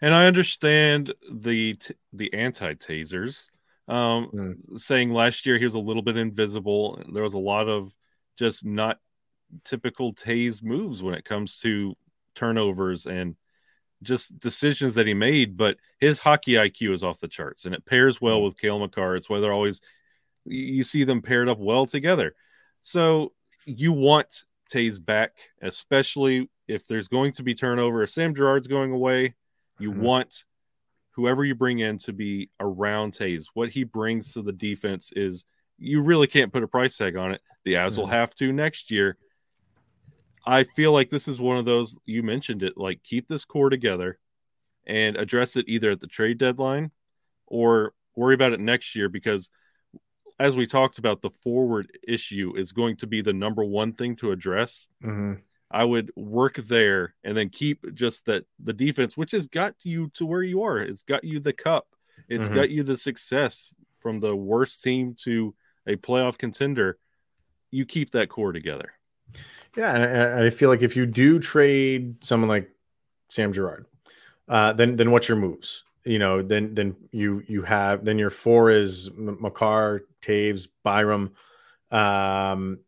And 0.00 0.12
I 0.12 0.26
understand 0.26 1.14
the 1.30 1.78
the 2.12 2.34
anti 2.34 2.74
tasers 2.74 3.48
um, 3.86 4.30
mm. 4.34 4.76
saying 4.76 5.12
last 5.12 5.46
year 5.46 5.56
he 5.56 5.64
was 5.64 5.74
a 5.74 5.78
little 5.78 6.02
bit 6.02 6.16
invisible. 6.16 7.00
There 7.12 7.22
was 7.22 7.34
a 7.34 7.38
lot 7.38 7.68
of 7.68 7.94
just 8.36 8.64
not 8.64 8.98
typical 9.64 10.14
Toews 10.14 10.64
moves 10.64 11.00
when 11.00 11.14
it 11.14 11.24
comes 11.24 11.58
to 11.58 11.94
turnovers 12.40 13.06
and 13.06 13.36
just 14.02 14.38
decisions 14.40 14.94
that 14.94 15.06
he 15.06 15.14
made, 15.14 15.56
but 15.56 15.76
his 15.98 16.18
hockey 16.18 16.52
IQ 16.52 16.94
is 16.94 17.04
off 17.04 17.20
the 17.20 17.28
charts 17.28 17.66
and 17.66 17.74
it 17.74 17.84
pairs 17.84 18.20
well 18.20 18.40
mm. 18.40 18.44
with 18.44 18.58
Cale 18.58 18.78
Makar. 18.78 19.16
It's 19.16 19.28
why 19.28 19.40
they're 19.40 19.52
always 19.52 19.80
you 20.46 20.82
see 20.82 21.04
them 21.04 21.20
paired 21.20 21.50
up 21.50 21.58
well 21.58 21.84
together. 21.84 22.34
So 22.80 23.32
you 23.66 23.92
want 23.92 24.44
Toews 24.72 25.04
back, 25.04 25.32
especially 25.60 26.48
if 26.66 26.86
there's 26.86 27.08
going 27.08 27.32
to 27.32 27.42
be 27.42 27.54
turnover. 27.54 28.02
If 28.02 28.10
Sam 28.10 28.34
Girard's 28.34 28.66
going 28.66 28.92
away, 28.92 29.34
you 29.78 29.90
mm-hmm. 29.90 30.00
want 30.00 30.44
whoever 31.10 31.44
you 31.44 31.54
bring 31.54 31.80
in 31.80 31.98
to 31.98 32.14
be 32.14 32.48
around 32.58 33.12
Toews. 33.12 33.46
What 33.52 33.68
he 33.68 33.84
brings 33.84 34.32
to 34.32 34.42
the 34.42 34.52
defense 34.52 35.12
is 35.14 35.44
you 35.76 36.00
really 36.00 36.26
can't 36.26 36.52
put 36.52 36.62
a 36.62 36.68
price 36.68 36.96
tag 36.96 37.16
on 37.16 37.32
it. 37.32 37.42
The 37.64 37.74
Avs 37.74 37.90
mm-hmm. 37.90 38.00
will 38.00 38.06
have 38.06 38.34
to 38.36 38.50
next 38.50 38.90
year 38.90 39.18
I 40.46 40.64
feel 40.64 40.92
like 40.92 41.10
this 41.10 41.28
is 41.28 41.40
one 41.40 41.58
of 41.58 41.64
those 41.64 41.96
you 42.06 42.22
mentioned 42.22 42.62
it 42.62 42.76
like 42.76 43.02
keep 43.02 43.28
this 43.28 43.44
core 43.44 43.70
together 43.70 44.18
and 44.86 45.16
address 45.16 45.56
it 45.56 45.66
either 45.68 45.90
at 45.90 46.00
the 46.00 46.06
trade 46.06 46.38
deadline 46.38 46.90
or 47.46 47.92
worry 48.16 48.34
about 48.34 48.52
it 48.52 48.60
next 48.60 48.96
year 48.96 49.08
because 49.08 49.50
as 50.40 50.56
we 50.56 50.66
talked 50.66 50.98
about 50.98 51.20
the 51.20 51.30
forward 51.42 51.98
issue 52.08 52.54
is 52.56 52.72
going 52.72 52.96
to 52.96 53.06
be 53.06 53.20
the 53.20 53.32
number 53.32 53.62
one 53.62 53.92
thing 53.92 54.16
to 54.16 54.32
address. 54.32 54.86
Mm-hmm. 55.04 55.34
I 55.70 55.84
would 55.84 56.10
work 56.16 56.56
there 56.56 57.14
and 57.22 57.36
then 57.36 57.50
keep 57.50 57.94
just 57.94 58.24
that 58.24 58.44
the 58.58 58.72
defense, 58.72 59.16
which 59.16 59.32
has 59.32 59.46
got 59.46 59.74
you 59.84 60.10
to 60.14 60.26
where 60.26 60.42
you 60.42 60.62
are. 60.62 60.78
It's 60.78 61.02
got 61.02 61.24
you 61.24 61.40
the 61.40 61.52
cup. 61.52 61.86
It's 62.28 62.46
mm-hmm. 62.46 62.54
got 62.54 62.70
you 62.70 62.82
the 62.82 62.96
success 62.96 63.72
from 64.00 64.18
the 64.18 64.34
worst 64.34 64.82
team 64.82 65.14
to 65.24 65.54
a 65.86 65.96
playoff 65.96 66.38
contender. 66.38 66.98
You 67.70 67.84
keep 67.84 68.12
that 68.12 68.30
core 68.30 68.52
together. 68.52 68.92
Yeah, 69.76 69.94
and 69.94 70.44
I 70.44 70.50
feel 70.50 70.68
like 70.68 70.82
if 70.82 70.96
you 70.96 71.06
do 71.06 71.38
trade 71.38 72.24
someone 72.24 72.48
like 72.48 72.70
Sam 73.28 73.52
Girard, 73.52 73.86
uh, 74.48 74.72
then 74.72 74.96
then 74.96 75.10
what's 75.10 75.28
your 75.28 75.36
moves? 75.36 75.84
You 76.04 76.18
know, 76.18 76.42
then 76.42 76.74
then 76.74 76.96
you 77.12 77.42
you 77.46 77.62
have 77.62 78.04
then 78.04 78.18
your 78.18 78.30
four 78.30 78.70
is 78.70 79.10
Makar, 79.14 80.06
Toews, 80.22 80.68
Byram, 80.82 81.32
um, 81.90 82.80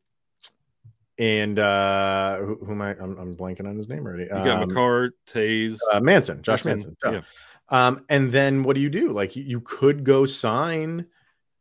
and 1.19 1.59
uh, 1.59 2.39
who, 2.39 2.57
who 2.65 2.73
am 2.73 2.83
I? 2.83 2.91
I'm, 2.91 3.19
I'm, 3.19 3.37
blanking 3.37 3.69
on 3.69 3.77
his 3.77 3.89
name 3.89 4.07
already. 4.07 4.25
You 4.25 4.31
got 4.31 4.63
um, 4.63 4.69
Makar, 4.69 5.15
Toews, 5.27 5.79
uh, 5.93 6.01
Manson, 6.01 6.43
Josh 6.43 6.65
Manson. 6.65 6.97
Manson. 7.03 7.23
Yeah. 7.71 7.87
Um, 7.87 8.05
and 8.09 8.31
then 8.31 8.65
what 8.65 8.75
do 8.75 8.81
you 8.81 8.91
do? 8.91 9.13
Like 9.13 9.37
you, 9.37 9.45
you 9.45 9.61
could 9.61 10.05
go 10.05 10.27
sign 10.27 11.07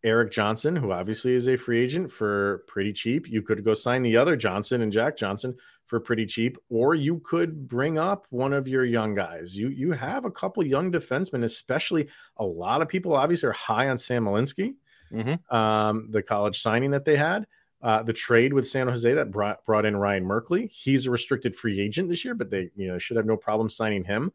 Erik 0.03 0.31
Johnson, 0.31 0.75
who 0.75 0.91
obviously 0.91 1.33
is 1.33 1.47
a 1.47 1.55
free 1.55 1.79
agent 1.79 2.09
for 2.09 2.63
pretty 2.67 2.91
cheap. 2.91 3.27
You 3.29 3.41
could 3.41 3.63
go 3.63 3.73
sign 3.73 4.01
the 4.01 4.17
other 4.17 4.35
Johnson 4.35 4.81
and 4.81 4.91
Jack 4.91 5.15
Johnson 5.15 5.55
for 5.85 5.99
pretty 5.99 6.25
cheap, 6.25 6.57
or 6.69 6.95
you 6.95 7.19
could 7.19 7.67
bring 7.67 7.99
up 7.99 8.25
one 8.29 8.53
of 8.53 8.67
your 8.67 8.83
young 8.83 9.13
guys. 9.13 9.55
You 9.55 9.69
you 9.69 9.91
have 9.91 10.25
a 10.25 10.31
couple 10.31 10.65
young 10.65 10.91
defensemen, 10.91 11.43
especially 11.43 12.07
a 12.37 12.45
lot 12.45 12.81
of 12.81 12.87
people 12.87 13.15
obviously 13.15 13.49
are 13.49 13.53
high 13.53 13.89
on 13.89 13.97
Sam 13.97 14.25
Malinski, 14.25 14.73
mm-hmm. 15.11 15.55
um, 15.55 16.07
the 16.09 16.23
college 16.23 16.59
signing 16.59 16.91
that 16.91 17.05
they 17.05 17.17
had. 17.17 17.45
Uh, 17.83 18.03
the 18.03 18.13
trade 18.13 18.53
with 18.53 18.67
San 18.67 18.87
Jose 18.87 19.11
that 19.11 19.31
brought 19.31 19.65
brought 19.65 19.85
in 19.85 19.97
Ryan 19.97 20.23
Merkley. 20.23 20.71
He's 20.71 21.07
a 21.07 21.11
restricted 21.11 21.55
free 21.55 21.79
agent 21.79 22.09
this 22.09 22.23
year, 22.23 22.35
but 22.35 22.49
they 22.49 22.69
you 22.75 22.87
know 22.87 22.97
should 22.97 23.17
have 23.17 23.25
no 23.25 23.37
problem 23.37 23.69
signing 23.69 24.03
him. 24.03 24.31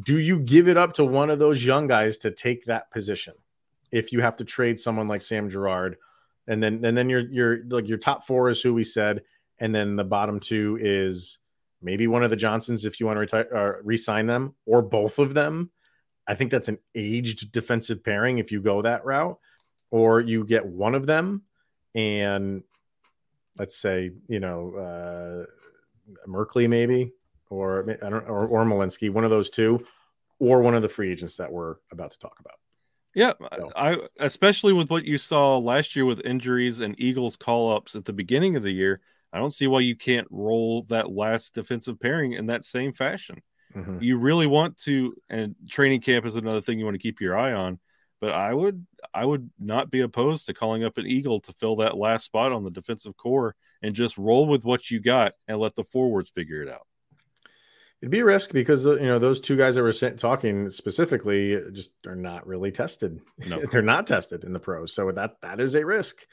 Do 0.00 0.18
you 0.18 0.40
give 0.40 0.68
it 0.68 0.76
up 0.76 0.92
to 0.94 1.04
one 1.04 1.30
of 1.30 1.38
those 1.38 1.64
young 1.64 1.86
guys 1.86 2.18
to 2.18 2.30
take 2.30 2.64
that 2.66 2.90
position 2.90 3.34
if 3.96 4.12
you 4.12 4.20
have 4.20 4.36
to 4.36 4.44
trade 4.44 4.78
someone 4.78 5.08
like 5.08 5.22
Sam 5.22 5.48
Girard, 5.48 5.96
and 6.46 6.62
then 6.62 6.84
and 6.84 6.96
then 6.96 7.08
your 7.08 7.20
your 7.20 7.64
like 7.68 7.88
your 7.88 7.98
top 7.98 8.24
four 8.24 8.50
is 8.50 8.60
who 8.60 8.74
we 8.74 8.84
said, 8.84 9.22
and 9.58 9.74
then 9.74 9.96
the 9.96 10.04
bottom 10.04 10.38
two 10.38 10.78
is 10.80 11.38
maybe 11.80 12.06
one 12.06 12.22
of 12.22 12.30
the 12.30 12.36
Johnsons 12.36 12.84
if 12.84 13.00
you 13.00 13.06
want 13.06 13.16
to 13.16 13.20
retire 13.20 13.48
or 13.52 13.80
re-sign 13.84 14.26
them, 14.26 14.54
or 14.66 14.82
both 14.82 15.18
of 15.18 15.34
them. 15.34 15.70
I 16.28 16.34
think 16.34 16.50
that's 16.50 16.68
an 16.68 16.78
aged 16.94 17.52
defensive 17.52 18.04
pairing 18.04 18.38
if 18.38 18.52
you 18.52 18.60
go 18.60 18.82
that 18.82 19.04
route, 19.04 19.38
or 19.90 20.20
you 20.20 20.44
get 20.44 20.66
one 20.66 20.94
of 20.94 21.06
them 21.06 21.42
and 21.94 22.62
let's 23.58 23.76
say 23.76 24.10
you 24.28 24.38
know 24.40 24.74
uh, 24.76 25.46
Merkley 26.28 26.68
maybe, 26.68 27.12
or 27.50 27.96
I 28.02 28.10
don't 28.10 28.28
or, 28.28 28.46
or 28.46 28.64
Malinski, 28.64 29.10
one 29.10 29.24
of 29.24 29.30
those 29.30 29.50
two, 29.50 29.84
or 30.38 30.60
one 30.60 30.74
of 30.74 30.82
the 30.82 30.88
free 30.88 31.10
agents 31.10 31.36
that 31.38 31.50
we're 31.50 31.76
about 31.90 32.10
to 32.12 32.18
talk 32.18 32.38
about. 32.40 32.58
Yeah, 33.16 33.32
so. 33.56 33.72
I 33.74 33.96
especially 34.20 34.74
with 34.74 34.90
what 34.90 35.06
you 35.06 35.16
saw 35.16 35.56
last 35.56 35.96
year 35.96 36.04
with 36.04 36.20
injuries 36.20 36.80
and 36.80 36.94
Eagles 37.00 37.34
call 37.34 37.74
ups 37.74 37.96
at 37.96 38.04
the 38.04 38.12
beginning 38.12 38.56
of 38.56 38.62
the 38.62 38.70
year, 38.70 39.00
I 39.32 39.38
don't 39.38 39.54
see 39.54 39.66
why 39.66 39.80
you 39.80 39.96
can't 39.96 40.28
roll 40.30 40.82
that 40.90 41.10
last 41.10 41.54
defensive 41.54 41.98
pairing 41.98 42.34
in 42.34 42.46
that 42.46 42.66
same 42.66 42.92
fashion. 42.92 43.40
Mm-hmm. 43.74 44.02
You 44.02 44.18
really 44.18 44.46
want 44.46 44.76
to, 44.80 45.14
and 45.30 45.54
training 45.66 46.02
camp 46.02 46.26
is 46.26 46.36
another 46.36 46.60
thing 46.60 46.78
you 46.78 46.84
want 46.84 46.94
to 46.94 47.02
keep 47.02 47.22
your 47.22 47.38
eye 47.38 47.54
on. 47.54 47.78
But 48.20 48.32
I 48.32 48.52
would, 48.52 48.86
I 49.14 49.24
would 49.24 49.50
not 49.58 49.90
be 49.90 50.00
opposed 50.00 50.46
to 50.46 50.54
calling 50.54 50.84
up 50.84 50.98
an 50.98 51.06
Eagle 51.06 51.40
to 51.40 51.52
fill 51.54 51.76
that 51.76 51.96
last 51.96 52.24
spot 52.24 52.52
on 52.52 52.64
the 52.64 52.70
defensive 52.70 53.16
core 53.16 53.54
and 53.82 53.94
just 53.94 54.18
roll 54.18 54.46
with 54.46 54.64
what 54.64 54.90
you 54.90 55.00
got 55.00 55.32
and 55.48 55.58
let 55.58 55.74
the 55.74 55.84
forwards 55.84 56.30
figure 56.30 56.62
it 56.62 56.68
out. 56.68 56.86
It'd 58.02 58.10
be 58.10 58.20
a 58.20 58.24
risk 58.24 58.52
because 58.52 58.84
you 58.84 58.98
know 59.00 59.18
those 59.18 59.40
two 59.40 59.56
guys 59.56 59.74
that 59.74 59.82
were 59.82 59.92
talking 59.92 60.68
specifically 60.68 61.58
just 61.72 61.92
are 62.06 62.14
not 62.14 62.46
really 62.46 62.70
tested. 62.70 63.20
No. 63.48 63.60
They're 63.70 63.82
not 63.82 64.06
tested 64.06 64.44
in 64.44 64.52
the 64.52 64.60
pros, 64.60 64.92
so 64.92 65.10
that 65.12 65.40
that 65.40 65.60
is 65.60 65.74
a 65.74 65.84
risk. 65.84 66.26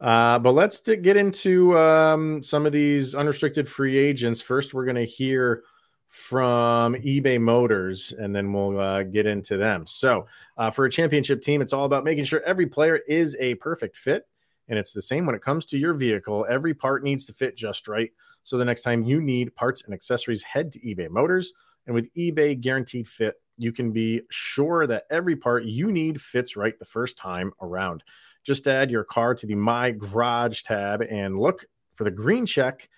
Uh, 0.00 0.38
but 0.38 0.52
let's 0.52 0.80
get 0.80 1.16
into 1.16 1.76
um, 1.76 2.42
some 2.42 2.66
of 2.66 2.72
these 2.72 3.14
unrestricted 3.14 3.68
free 3.68 3.96
agents. 3.96 4.40
First, 4.40 4.74
we're 4.74 4.84
going 4.84 4.96
to 4.96 5.04
hear 5.04 5.64
from 6.08 6.94
eBay 6.94 7.40
Motors, 7.40 8.14
and 8.16 8.34
then 8.34 8.52
we'll 8.52 8.78
uh, 8.80 9.02
get 9.02 9.26
into 9.26 9.56
them. 9.56 9.86
So, 9.86 10.26
uh, 10.56 10.70
for 10.70 10.84
a 10.84 10.90
championship 10.90 11.42
team, 11.42 11.60
it's 11.60 11.72
all 11.72 11.84
about 11.84 12.04
making 12.04 12.24
sure 12.24 12.42
every 12.42 12.66
player 12.66 13.00
is 13.08 13.36
a 13.38 13.54
perfect 13.56 13.96
fit. 13.96 14.26
And 14.68 14.78
it's 14.78 14.92
the 14.92 15.02
same 15.02 15.24
when 15.24 15.34
it 15.34 15.42
comes 15.42 15.64
to 15.66 15.78
your 15.78 15.94
vehicle. 15.94 16.46
Every 16.48 16.74
part 16.74 17.02
needs 17.02 17.24
to 17.26 17.32
fit 17.32 17.56
just 17.56 17.88
right. 17.88 18.10
So 18.48 18.56
the 18.56 18.64
next 18.64 18.80
time 18.80 19.04
you 19.04 19.20
need 19.20 19.54
parts 19.54 19.82
and 19.82 19.92
accessories, 19.92 20.42
head 20.42 20.72
to 20.72 20.80
eBay 20.80 21.10
Motors. 21.10 21.52
And 21.84 21.94
with 21.94 22.08
eBay 22.14 22.58
Guaranteed 22.58 23.06
Fit, 23.06 23.34
you 23.58 23.72
can 23.72 23.92
be 23.92 24.22
sure 24.30 24.86
that 24.86 25.04
every 25.10 25.36
part 25.36 25.64
you 25.64 25.92
need 25.92 26.18
fits 26.18 26.56
right 26.56 26.78
the 26.78 26.86
first 26.86 27.18
time 27.18 27.52
around. 27.60 28.04
Just 28.44 28.66
add 28.66 28.90
your 28.90 29.04
car 29.04 29.34
to 29.34 29.46
the 29.46 29.54
My 29.54 29.90
Garage 29.90 30.62
tab 30.62 31.02
and 31.02 31.38
look 31.38 31.66
for 31.92 32.04
the 32.04 32.10
green 32.10 32.46
check, 32.46 32.88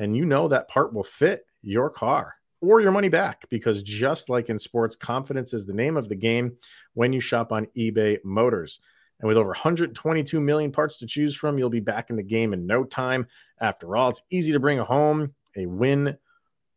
and 0.00 0.16
you 0.16 0.24
know 0.24 0.48
that 0.48 0.66
part 0.66 0.92
will 0.92 1.04
fit 1.04 1.46
your 1.62 1.90
car 1.90 2.34
or 2.60 2.80
your 2.80 2.90
money 2.90 3.08
back 3.08 3.48
because 3.50 3.84
just 3.84 4.28
like 4.28 4.48
in 4.48 4.58
sports, 4.58 4.96
confidence 4.96 5.54
is 5.54 5.64
the 5.64 5.74
name 5.74 5.96
of 5.96 6.08
the 6.08 6.16
game 6.16 6.56
when 6.94 7.12
you 7.12 7.20
shop 7.20 7.52
on 7.52 7.68
eBay 7.76 8.18
Motors. 8.24 8.80
And 9.20 9.28
with 9.28 9.36
over 9.36 9.48
122 9.48 10.40
million 10.40 10.70
parts 10.70 10.98
to 10.98 11.06
choose 11.06 11.34
from, 11.34 11.58
you'll 11.58 11.70
be 11.70 11.80
back 11.80 12.10
in 12.10 12.16
the 12.16 12.22
game 12.22 12.52
in 12.52 12.66
no 12.66 12.84
time. 12.84 13.26
After 13.60 13.96
all, 13.96 14.10
it's 14.10 14.22
easy 14.30 14.52
to 14.52 14.60
bring 14.60 14.78
a 14.78 14.84
home 14.84 15.34
a 15.56 15.66
win 15.66 16.16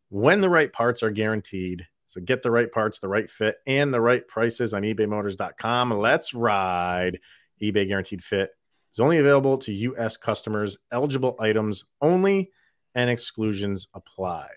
when 0.08 0.40
the 0.40 0.50
right 0.50 0.72
parts 0.72 1.02
are 1.02 1.10
guaranteed. 1.10 1.86
So 2.08 2.20
get 2.20 2.42
the 2.42 2.50
right 2.50 2.70
parts, 2.70 2.98
the 2.98 3.08
right 3.08 3.30
fit, 3.30 3.56
and 3.66 3.94
the 3.94 4.00
right 4.00 4.26
prices 4.26 4.74
on 4.74 4.82
ebaymotors.com. 4.82 5.92
Let's 5.92 6.34
ride. 6.34 7.20
eBay 7.62 7.88
Guaranteed 7.88 8.22
Fit 8.22 8.50
is 8.92 9.00
only 9.00 9.18
available 9.18 9.56
to 9.58 9.72
U.S. 9.72 10.18
customers. 10.18 10.76
Eligible 10.90 11.36
items 11.38 11.86
only, 12.02 12.50
and 12.94 13.08
exclusions 13.08 13.88
apply. 13.94 14.48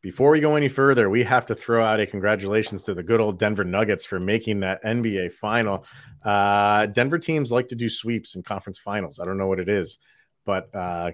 Before 0.00 0.30
we 0.30 0.40
go 0.40 0.54
any 0.54 0.68
further, 0.68 1.10
we 1.10 1.24
have 1.24 1.46
to 1.46 1.54
throw 1.56 1.84
out 1.84 1.98
a 1.98 2.06
congratulations 2.06 2.84
to 2.84 2.94
the 2.94 3.02
good 3.02 3.20
old 3.20 3.38
Denver 3.38 3.64
Nuggets 3.64 4.06
for 4.06 4.20
making 4.20 4.60
that 4.60 4.82
NBA 4.84 5.32
final. 5.32 5.84
Uh, 6.24 6.86
Denver 6.86 7.18
teams 7.18 7.50
like 7.50 7.68
to 7.68 7.74
do 7.74 7.88
sweeps 7.88 8.36
in 8.36 8.42
conference 8.42 8.78
finals. 8.78 9.18
I 9.18 9.24
don't 9.24 9.38
know 9.38 9.48
what 9.48 9.58
it 9.58 9.68
is, 9.68 9.98
but 10.44 10.72
uh, 10.74 11.10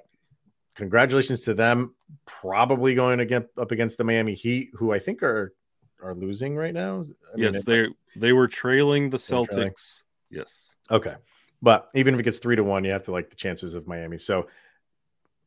congratulations 0.75 1.43
to 1.43 1.55
them. 1.55 1.95
Probably 2.27 2.95
going 2.95 3.19
to 3.19 3.25
get 3.25 3.49
up 3.59 3.73
against 3.73 3.97
the 3.97 4.05
Miami 4.05 4.35
Heat, 4.35 4.71
who 4.75 4.93
I 4.93 4.99
think 4.99 5.23
are 5.23 5.55
are 6.03 6.15
losing 6.15 6.55
right 6.55 6.75
now. 6.75 7.03
I 7.03 7.39
yes, 7.39 7.55
mean, 7.55 7.63
they 7.67 8.21
they 8.21 8.33
were 8.33 8.49
trailing 8.49 9.09
the 9.09 9.17
Celtics. 9.17 9.49
Trailing. 9.51 9.73
Yes. 10.31 10.75
Okay, 10.91 11.15
but 11.63 11.91
even 11.95 12.13
if 12.13 12.21
it 12.21 12.25
gets 12.25 12.39
three 12.39 12.57
to 12.57 12.65
one, 12.65 12.85
you 12.85 12.93
have 12.93 13.05
to 13.05 13.13
like 13.13 13.31
the 13.31 13.37
chances 13.37 13.75
of 13.75 13.87
Miami. 13.87 14.19
So, 14.19 14.49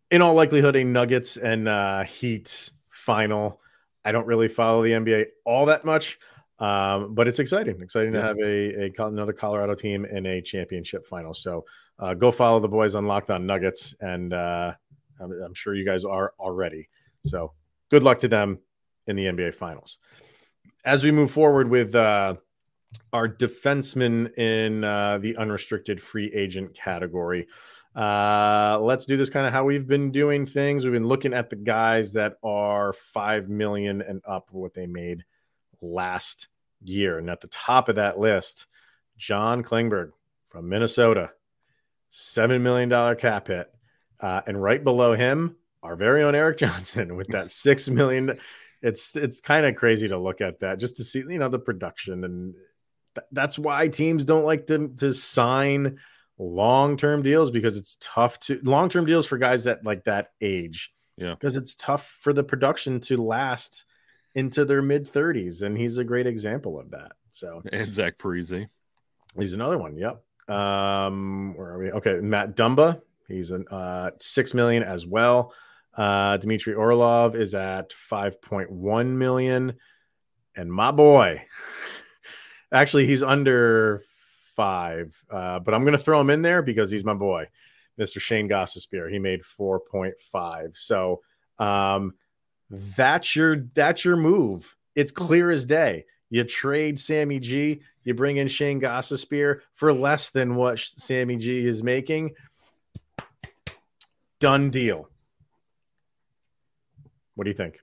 in 0.09 0.23
all 0.23 0.33
likelihood, 0.33 0.75
a 0.75 0.83
Nuggets 0.83 1.37
and 1.37 1.67
uh, 1.67 2.03
Heat 2.03 2.71
final. 3.07 3.61
I 4.03 4.11
don't 4.11 4.27
really 4.27 4.49
follow 4.49 4.83
the 4.83 4.91
NBA 4.91 5.27
all 5.45 5.65
that 5.67 5.85
much, 5.85 6.19
um, 6.59 7.15
but 7.15 7.25
it's 7.25 7.39
exciting. 7.39 7.81
Exciting 7.81 8.13
yeah. 8.13 8.19
to 8.19 8.27
have 8.27 8.37
a, 8.39 8.91
a, 9.01 9.05
another 9.05 9.31
Colorado 9.31 9.75
team 9.75 10.03
in 10.03 10.25
a 10.25 10.41
championship 10.41 11.05
final. 11.05 11.33
So 11.33 11.63
uh, 11.99 12.13
go 12.13 12.31
follow 12.33 12.59
the 12.59 12.67
boys 12.67 12.95
on 12.95 13.05
Locked 13.05 13.31
On 13.31 13.45
Nuggets, 13.45 13.95
and 14.01 14.33
uh, 14.33 14.73
I'm, 15.21 15.31
I'm, 15.41 15.53
sure 15.53 15.73
you 15.73 15.85
guys 15.85 16.03
are 16.03 16.33
already. 16.37 16.89
So 17.25 17.53
good 17.89 18.03
luck 18.03 18.19
to 18.19 18.27
them 18.27 18.59
in 19.07 19.15
the 19.15 19.25
NBA 19.25 19.55
finals. 19.55 19.99
As 20.83 21.05
we 21.05 21.11
move 21.11 21.31
forward 21.31 21.69
with 21.69 21.95
uh, 21.95 22.35
our 23.13 23.29
defensemen 23.29 24.37
in 24.37 24.83
uh, 24.83 25.17
the 25.17 25.37
unrestricted 25.37 26.01
free 26.01 26.31
agent 26.33 26.73
category. 26.73 27.47
Uh, 27.97 28.77
let's 28.79 29.05
do 29.05 29.17
this 29.17 29.31
kind 29.31 29.47
of 29.47 29.51
how 29.51 29.63
we've 29.63 29.87
been 29.87 30.11
doing 30.11 30.45
things. 30.45 30.85
We've 30.85 30.93
been 30.93 31.07
looking 31.07 31.33
at 31.33 31.49
the 31.49 31.55
guys 31.55 32.13
that 32.13 32.37
are 32.43 32.93
five 32.93 33.49
million 33.49 34.03
and 34.03 34.21
up 34.23 34.49
what 34.51 34.75
they 34.75 34.85
made 34.85 35.25
last 35.81 36.47
year. 36.83 37.17
And 37.17 37.27
at 37.27 37.41
the 37.41 37.47
top 37.47 37.89
of 37.89 37.95
that 37.95 38.19
list, 38.19 38.67
John 39.17 39.63
Klingberg 39.63 40.11
from 40.45 40.69
Minnesota, 40.69 41.31
seven 42.09 42.61
million 42.61 42.87
dollar 42.87 43.15
cap 43.15 43.47
hit, 43.47 43.73
uh, 44.19 44.41
and 44.45 44.61
right 44.61 44.83
below 44.83 45.15
him, 45.15 45.55
our 45.81 45.95
very 45.95 46.21
own 46.21 46.35
Erik 46.35 46.57
Johnson 46.59 47.15
with 47.15 47.29
that 47.29 47.49
six 47.49 47.89
million. 47.89 48.37
It's 48.83 49.15
it's 49.15 49.41
kind 49.41 49.65
of 49.65 49.75
crazy 49.75 50.07
to 50.09 50.19
look 50.19 50.39
at 50.39 50.59
that 50.59 50.79
just 50.79 50.97
to 50.97 51.03
see 51.03 51.23
you 51.27 51.39
know 51.39 51.49
the 51.49 51.57
production 51.57 52.23
and 52.23 52.53
th- 53.15 53.27
that's 53.31 53.57
why 53.57 53.87
teams 53.87 54.23
don't 54.23 54.45
like 54.45 54.67
to 54.67 54.89
to 54.97 55.15
sign 55.15 55.97
long-term 56.39 57.23
deals 57.23 57.51
because 57.51 57.77
it's 57.77 57.97
tough 57.99 58.39
to 58.39 58.59
long-term 58.63 59.05
deals 59.05 59.25
for 59.25 59.37
guys 59.37 59.63
that 59.65 59.83
like 59.83 60.03
that 60.05 60.31
age. 60.41 60.93
Yeah. 61.17 61.33
Because 61.33 61.55
it's 61.55 61.75
tough 61.75 62.05
for 62.21 62.31
the 62.33 62.43
production 62.43 62.99
to 63.01 63.17
last 63.17 63.85
into 64.35 64.65
their 64.65 64.81
mid 64.81 65.11
30s. 65.11 65.63
And 65.63 65.77
he's 65.77 65.97
a 65.97 66.03
great 66.03 66.27
example 66.27 66.79
of 66.79 66.91
that. 66.91 67.13
So 67.31 67.61
and 67.71 67.91
Zach 67.91 68.17
Parise. 68.17 68.67
He's 69.37 69.53
another 69.53 69.77
one. 69.77 69.97
Yep. 69.97 70.23
Um, 70.47 71.53
where 71.55 71.69
are 71.69 71.79
we? 71.79 71.91
Okay, 71.91 72.15
Matt 72.21 72.55
Dumba. 72.55 73.01
He's 73.27 73.51
an 73.51 73.65
uh 73.69 74.11
six 74.19 74.53
million 74.53 74.83
as 74.83 75.05
well. 75.05 75.53
Uh 75.95 76.37
Dmitry 76.37 76.75
Orlov 76.75 77.35
is 77.35 77.53
at 77.53 77.89
5.1 77.89 79.07
million. 79.07 79.73
And 80.55 80.71
my 80.71 80.91
boy, 80.91 81.45
actually, 82.71 83.05
he's 83.05 83.21
under 83.21 84.01
five, 84.57 85.23
uh, 85.29 85.59
but 85.59 85.73
I'm 85.73 85.83
going 85.83 85.93
to 85.93 85.99
throw 85.99 86.19
him 86.19 86.31
in 86.31 86.41
there 86.41 86.61
because 86.61 86.91
he's 86.91 87.05
my 87.05 87.13
boy, 87.13 87.47
Mr. 87.97 88.19
Shane 88.19 88.49
Gostisbehere. 88.49 89.09
He 89.09 89.19
made 89.19 89.41
4.5. 89.43 90.75
So 90.75 91.21
um, 91.59 92.15
that's 92.69 93.35
your 93.35 93.55
that's 93.73 94.03
your 94.03 94.17
move. 94.17 94.75
It's 94.95 95.11
clear 95.11 95.51
as 95.51 95.65
day. 95.65 96.05
You 96.29 96.43
trade 96.43 96.99
Sammy 96.99 97.39
G, 97.39 97.81
you 98.03 98.13
bring 98.13 98.37
in 98.37 98.49
Shane 98.49 98.81
Gostisbehere 98.81 99.61
for 99.73 99.93
less 99.93 100.29
than 100.29 100.55
what 100.55 100.79
Sammy 100.79 101.37
G 101.37 101.65
is 101.65 101.83
making. 101.83 102.31
Done 104.39 104.69
deal. 104.69 105.09
What 107.35 107.45
do 107.45 107.49
you 107.49 107.55
think? 107.55 107.79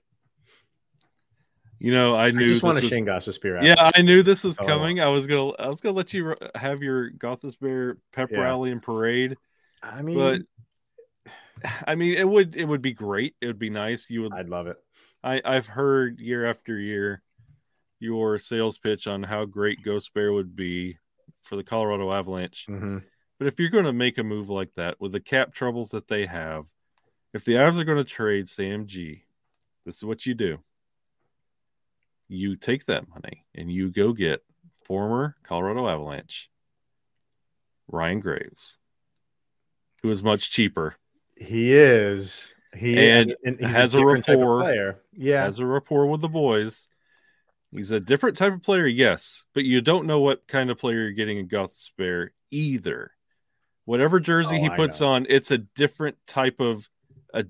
You 1.85 1.91
know, 1.91 2.15
I 2.15 2.31
knew. 2.31 2.45
I 2.45 2.47
just 2.47 2.63
want 2.63 2.81
to 2.81 2.87
Shane 2.87 3.05
Gostisbehere. 3.05 3.61
Yeah, 3.61 3.91
I 3.93 4.01
knew 4.01 4.23
this 4.23 4.43
was 4.43 4.57
oh, 4.57 4.65
coming. 4.65 4.99
I 4.99 5.05
was 5.05 5.27
gonna, 5.27 5.51
I 5.59 5.67
was 5.67 5.81
gonna 5.81 5.95
let 5.95 6.15
you 6.15 6.35
have 6.55 6.81
your 6.81 7.11
Gostisbehere 7.11 7.97
pep 8.11 8.31
yeah. 8.31 8.39
rally 8.39 8.71
and 8.71 8.81
parade. 8.81 9.37
I 9.83 10.01
mean, 10.01 10.17
but 10.17 10.41
I 11.87 11.93
mean, 11.93 12.15
it 12.15 12.27
would, 12.27 12.55
it 12.55 12.65
would 12.65 12.81
be 12.81 12.93
great. 12.93 13.35
It 13.39 13.45
would 13.45 13.59
be 13.59 13.69
nice. 13.69 14.09
You 14.09 14.23
would. 14.23 14.33
I'd 14.33 14.49
love 14.49 14.65
it. 14.65 14.77
I, 15.23 15.43
I've 15.45 15.67
heard 15.67 16.19
year 16.19 16.47
after 16.47 16.79
year 16.79 17.21
your 17.99 18.39
sales 18.39 18.79
pitch 18.79 19.05
on 19.05 19.21
how 19.21 19.45
great 19.45 19.83
Ghost 19.83 20.11
Bear 20.15 20.33
would 20.33 20.55
be 20.55 20.97
for 21.43 21.55
the 21.55 21.63
Colorado 21.63 22.11
Avalanche. 22.11 22.65
Mm-hmm. 22.67 22.97
But 23.37 23.47
if 23.47 23.59
you're 23.59 23.69
going 23.69 23.85
to 23.85 23.93
make 23.93 24.17
a 24.17 24.23
move 24.23 24.49
like 24.49 24.73
that 24.75 24.99
with 24.99 25.11
the 25.11 25.19
cap 25.19 25.53
troubles 25.53 25.91
that 25.91 26.07
they 26.07 26.25
have, 26.25 26.65
if 27.31 27.45
the 27.45 27.53
Avs 27.53 27.79
are 27.79 27.83
going 27.83 27.99
to 27.99 28.03
trade 28.03 28.49
Sam 28.49 28.87
G, 28.87 29.25
this 29.85 29.97
is 29.97 30.03
what 30.03 30.25
you 30.25 30.33
do. 30.33 30.57
You 32.27 32.55
take 32.55 32.85
that 32.85 33.07
money 33.07 33.45
and 33.53 33.71
you 33.71 33.89
go 33.91 34.13
get 34.13 34.43
former 34.83 35.35
Colorado 35.43 35.87
Avalanche 35.87 36.49
Ryan 37.87 38.19
Graves, 38.19 38.77
who 40.03 40.11
is 40.11 40.23
much 40.23 40.51
cheaper. 40.51 40.95
He 41.37 41.73
is. 41.73 42.53
He 42.75 42.97
And 42.99 43.35
and 43.45 43.59
has 43.61 43.93
a 43.93 43.97
a 43.97 43.99
different 43.99 44.25
type 44.25 44.35
of 44.35 44.41
rapport. 44.41 44.61
player. 44.61 44.99
Yeah. 45.13 45.43
Has 45.43 45.59
a 45.59 45.65
rapport 45.65 46.07
with 46.07 46.21
the 46.21 46.27
boys. 46.27 46.87
He's 47.71 47.91
a 47.91 47.99
different 47.99 48.37
type 48.37 48.53
of 48.53 48.61
player, 48.63 48.87
yes, 48.87 49.43
but 49.53 49.65
you 49.65 49.81
don't 49.81 50.07
know 50.07 50.19
what 50.21 50.47
kind 50.47 50.69
of 50.69 50.77
player 50.77 51.01
you're 51.03 51.11
getting 51.11 51.37
in 51.39 51.47
Goth 51.47 51.75
Spare 51.77 52.31
either. 52.49 53.11
Whatever 53.83 54.19
jersey 54.19 54.55
Oh, 54.57 54.61
he 54.61 54.69
I 54.69 54.75
puts 54.77 55.01
know. 55.01 55.09
on, 55.09 55.25
it's 55.29 55.51
a 55.51 55.57
different 55.57 56.15
type 56.25 56.59
of 56.61 56.89
uh, 57.33 57.43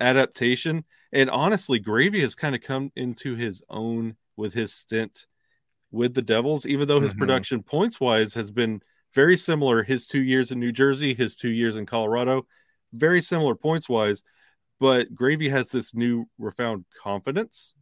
adaptation. 0.00 0.84
And 1.12 1.30
honestly, 1.30 1.78
Gravy 1.78 2.20
has 2.20 2.34
kind 2.34 2.54
of 2.54 2.60
come 2.60 2.92
into 2.96 3.34
his 3.34 3.62
own 3.68 4.16
with 4.36 4.54
his 4.54 4.74
stint 4.74 5.26
with 5.90 6.14
the 6.14 6.22
Devils, 6.22 6.66
even 6.66 6.86
though 6.86 7.00
his 7.00 7.14
Mhm. 7.14 7.18
production 7.18 7.62
points 7.62 7.98
wise 7.98 8.34
has 8.34 8.50
been 8.50 8.82
very 9.14 9.36
similar. 9.36 9.82
His 9.82 10.06
two 10.06 10.22
years 10.22 10.50
in 10.50 10.60
New 10.60 10.72
Jersey, 10.72 11.14
his 11.14 11.34
two 11.34 11.48
years 11.48 11.76
in 11.76 11.86
Colorado, 11.86 12.46
very 12.92 13.22
similar 13.22 13.54
points 13.54 13.88
wise. 13.88 14.22
But 14.80 15.14
Gravy 15.14 15.48
has 15.48 15.70
this 15.70 15.94
new 15.94 16.28
refound 16.38 16.84
confidence. 17.00 17.74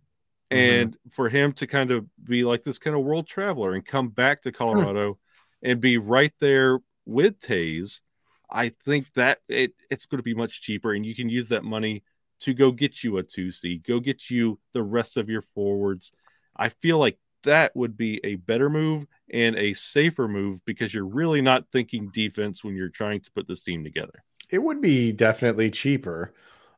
Mhm. 0.53 0.57
And 0.57 0.97
for 1.11 1.29
him 1.29 1.53
to 1.55 1.67
kind 1.67 1.91
of 1.91 2.07
be 2.25 2.45
like 2.45 2.63
this 2.63 2.79
kind 2.79 2.97
of 2.97 3.03
world 3.03 3.27
traveler 3.27 3.75
and 3.75 3.85
come 3.85 4.09
back 4.11 4.43
to 4.43 4.53
Colorado 4.53 5.19
and 5.63 5.81
be 5.81 5.99
right 5.99 6.33
there 6.39 6.79
with 7.05 7.41
Toews, 7.41 8.01
I 8.49 8.69
think 8.69 9.13
that 9.15 9.41
it, 9.49 9.75
it's 9.91 10.07
going 10.07 10.21
to 10.21 10.23
be 10.23 10.35
much 10.35 10.63
cheaper. 10.63 10.93
And 10.93 11.05
you 11.05 11.17
can 11.17 11.29
use 11.29 11.49
that 11.49 11.65
money 11.65 12.05
to 12.41 12.55
go 12.55 12.71
get 12.71 13.03
you 13.03 13.19
a 13.19 13.23
2C, 13.23 13.87
go 13.87 14.01
get 14.01 14.31
you 14.31 14.59
the 14.73 14.83
rest 14.83 15.17
of 15.17 15.29
your 15.29 15.43
forwards. 15.43 16.13
I 16.57 16.69
feel 16.69 16.99
like 16.99 17.19
that 17.43 17.75
would 17.77 17.97
be 17.97 18.21
a 18.25 18.37
better 18.37 18.69
move 18.69 19.07
and 19.33 19.57
a 19.57 19.73
safer 19.73 20.29
move 20.29 20.65
because 20.65 20.93
you're 20.93 21.07
really 21.07 21.41
not 21.41 21.67
thinking 21.73 22.11
defense 22.13 22.63
when 22.63 22.75
you're 22.75 22.89
trying 22.89 23.21
to 23.21 23.31
put 23.33 23.49
this 23.49 23.63
team 23.63 23.85
together. 23.85 24.23
It 24.51 24.59
would 24.59 24.81
be 24.81 25.13
definitely 25.13 25.71
cheaper. 25.71 26.35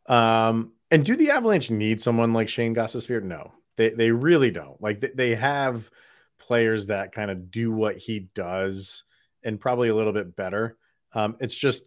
Um, 0.06 0.72
and 0.90 1.04
do 1.04 1.16
the 1.16 1.30
Avalanche 1.30 1.70
need 1.70 2.00
someone 2.00 2.32
like 2.32 2.48
Shane 2.48 2.74
Gostisbehere? 2.74 3.22
No, 3.22 3.52
they 3.76 3.90
they 3.90 4.10
really 4.10 4.50
don't. 4.50 4.80
Like 4.80 5.00
they, 5.00 5.10
they 5.14 5.34
have 5.34 5.90
players 6.38 6.86
that 6.86 7.12
kind 7.12 7.30
of 7.30 7.50
do 7.50 7.70
what 7.70 7.96
he 7.96 8.28
does 8.34 9.04
and 9.42 9.60
probably 9.60 9.88
a 9.88 9.94
little 9.94 10.12
bit 10.12 10.34
better. 10.34 10.76
Um, 11.12 11.36
it's 11.40 11.54
just 11.54 11.84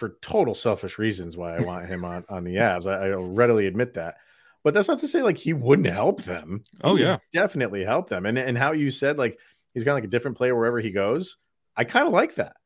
for 0.00 0.16
total 0.22 0.54
selfish 0.54 0.98
reasons 0.98 1.36
why 1.36 1.56
I 1.56 1.60
want 1.60 1.86
him 1.88 2.04
on 2.04 2.24
on 2.28 2.42
the 2.42 2.56
Avs. 2.56 2.86
I, 2.90 3.06
I 3.06 3.08
readily 3.10 3.66
admit 3.66 3.94
that. 3.94 4.16
But 4.64 4.74
that's 4.74 4.88
not 4.88 4.98
to 4.98 5.06
say 5.06 5.22
like 5.22 5.38
he 5.38 5.52
wouldn't 5.52 5.86
help 5.88 6.22
them. 6.22 6.64
He 6.72 6.78
Oh, 6.82 6.96
yeah. 6.96 7.18
definitely 7.32 7.84
help 7.84 8.08
them. 8.08 8.26
And 8.26 8.36
and 8.38 8.58
how 8.58 8.72
you 8.72 8.90
said 8.90 9.16
like 9.18 9.38
he's 9.74 9.84
kind 9.84 9.92
of 9.92 9.96
like 9.98 10.04
a 10.04 10.08
different 10.14 10.36
player 10.36 10.56
wherever 10.56 10.80
he 10.80 10.90
goes. 10.90 11.36
I 11.76 11.84
kind 11.84 12.06
of 12.08 12.12
like 12.12 12.34
that. 12.34 12.56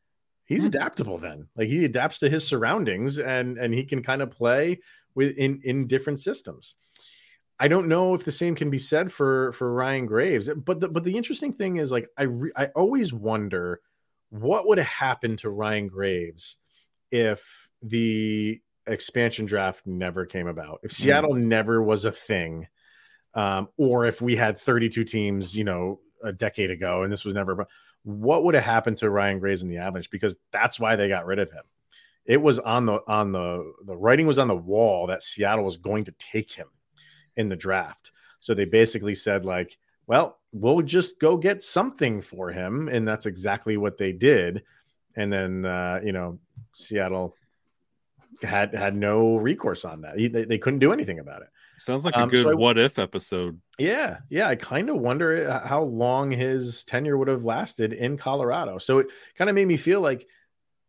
He's 0.47 0.63
Hmm. 0.63 0.69
adaptable 0.69 1.19
then. 1.19 1.49
Like 1.57 1.69
he 1.69 1.85
adapts 1.85 2.19
to 2.21 2.31
his 2.31 2.47
surroundings 2.47 3.19
and 3.19 3.59
and 3.59 3.75
he 3.75 3.85
can 3.85 4.03
kind 4.03 4.23
of 4.23 4.31
play 4.31 4.81
with 5.15 5.37
in 5.37 5.61
in 5.65 5.87
different 5.87 6.21
systems. 6.21 6.77
I 7.61 7.69
don't 7.69 7.87
know 7.89 8.15
if 8.15 8.25
the 8.25 8.33
same 8.33 8.57
can 8.57 8.71
be 8.71 8.79
said 8.79 9.13
for 9.13 9.53
for 9.53 9.73
Ryan 9.73 10.07
Graves, 10.07 10.49
but 10.49 10.81
the 10.81 10.89
but 10.89 11.05
the 11.05 11.17
interesting 11.17 11.53
thing 11.53 11.77
is 11.77 11.93
like 11.93 12.09
I 12.19 12.25
re, 12.25 12.51
I 12.57 12.67
always 12.75 13.13
wonder 13.13 13.81
what 14.31 14.67
would 14.67 14.79
have 14.79 14.89
happened 14.89 15.39
to 15.41 15.51
Ryan 15.51 15.87
Graves 15.87 16.57
if 17.15 17.69
the 17.83 18.61
expansion 18.87 19.47
draft 19.47 19.87
never 19.87 20.27
came 20.27 20.49
about, 20.49 20.81
if 20.83 20.93
Seattle 20.93 21.35
never 21.35 21.83
was 21.83 22.05
a 22.05 22.13
thing, 22.13 22.67
um, 23.35 23.69
or 23.77 24.05
if 24.05 24.21
we 24.21 24.37
had 24.37 24.59
32 24.59 25.05
teams, 25.05 25.57
you 25.57 25.65
know, 25.65 26.01
a 26.25 26.33
decade 26.33 26.71
ago 26.71 27.03
and 27.03 27.13
this 27.13 27.25
was 27.25 27.35
never 27.35 27.67
what 28.03 28.45
would 28.45 28.55
have 28.55 28.65
happened 28.65 28.99
to 28.99 29.11
Ryan 29.11 29.39
Graves 29.39 29.63
in 29.63 29.69
the 29.69 29.79
Avalanche 29.79 30.11
because 30.11 30.37
that's 30.53 30.81
why 30.81 30.97
they 30.97 31.09
got 31.09 31.27
rid 31.27 31.39
of 31.39 31.51
him. 31.51 31.63
It 32.27 32.41
was 32.41 32.59
on 32.59 32.87
the 32.87 33.01
on 33.07 33.33
the 33.33 33.73
the 33.87 33.97
writing 33.97 34.27
was 34.27 34.39
on 34.39 34.49
the 34.49 34.57
wall 34.57 35.07
that 35.07 35.23
Seattle 35.23 35.65
was 35.65 35.77
going 35.77 36.05
to 36.05 36.13
take 36.13 36.51
him 36.51 36.69
in 37.37 37.49
the 37.49 37.57
draft. 37.57 38.13
So 38.41 38.55
they 38.55 38.65
basically 38.65 39.15
said 39.15 39.45
like, 39.45 39.79
well, 40.07 40.39
we'll 40.53 40.83
just 40.83 41.19
go 41.19 41.37
get 41.37 41.63
something 41.63 42.21
for 42.21 42.51
him 42.51 42.89
and 42.89 43.07
that's 43.07 43.27
exactly 43.27 43.77
what 43.77 43.99
they 43.99 44.13
did. 44.13 44.63
And 45.17 45.33
then 45.33 45.65
uh, 45.65 46.01
you 46.03 46.13
know, 46.13 46.39
Seattle 46.75 47.35
had 48.43 48.75
had 48.75 48.97
no 48.97 49.37
recourse 49.37 49.85
on 49.85 50.03
that. 50.03 50.19
He- 50.19 50.29
They, 50.29 50.45
they 50.45 50.59
couldn't 50.59 50.81
do 50.81 50.93
anything 50.93 51.19
about 51.19 51.43
it. 51.43 51.49
Sounds 51.79 52.05
like 52.05 52.15
a 52.15 52.21
Um, 52.21 52.29
good 52.31 52.43
so 52.43 52.51
I- 52.51 52.55
what 52.55 52.79
if 52.79 52.99
episode. 52.99 53.61
Yeah, 53.79 54.19
yeah. 54.29 54.49
I 54.49 54.55
kind 54.57 54.89
of 54.91 54.97
wonder 54.97 55.49
uh, 55.51 55.67
how 55.67 55.83
long 55.83 56.31
his 56.31 56.85
tenure 56.85 57.17
would 57.19 57.29
have 57.29 57.45
lasted 57.45 57.93
in 57.93 58.17
Colorado. 58.17 58.79
So 58.79 58.99
it 58.99 59.09
kind 59.37 59.51
of 59.51 59.55
made 59.57 59.67
me 59.67 59.77
feel 59.77 60.01
like, 60.01 60.27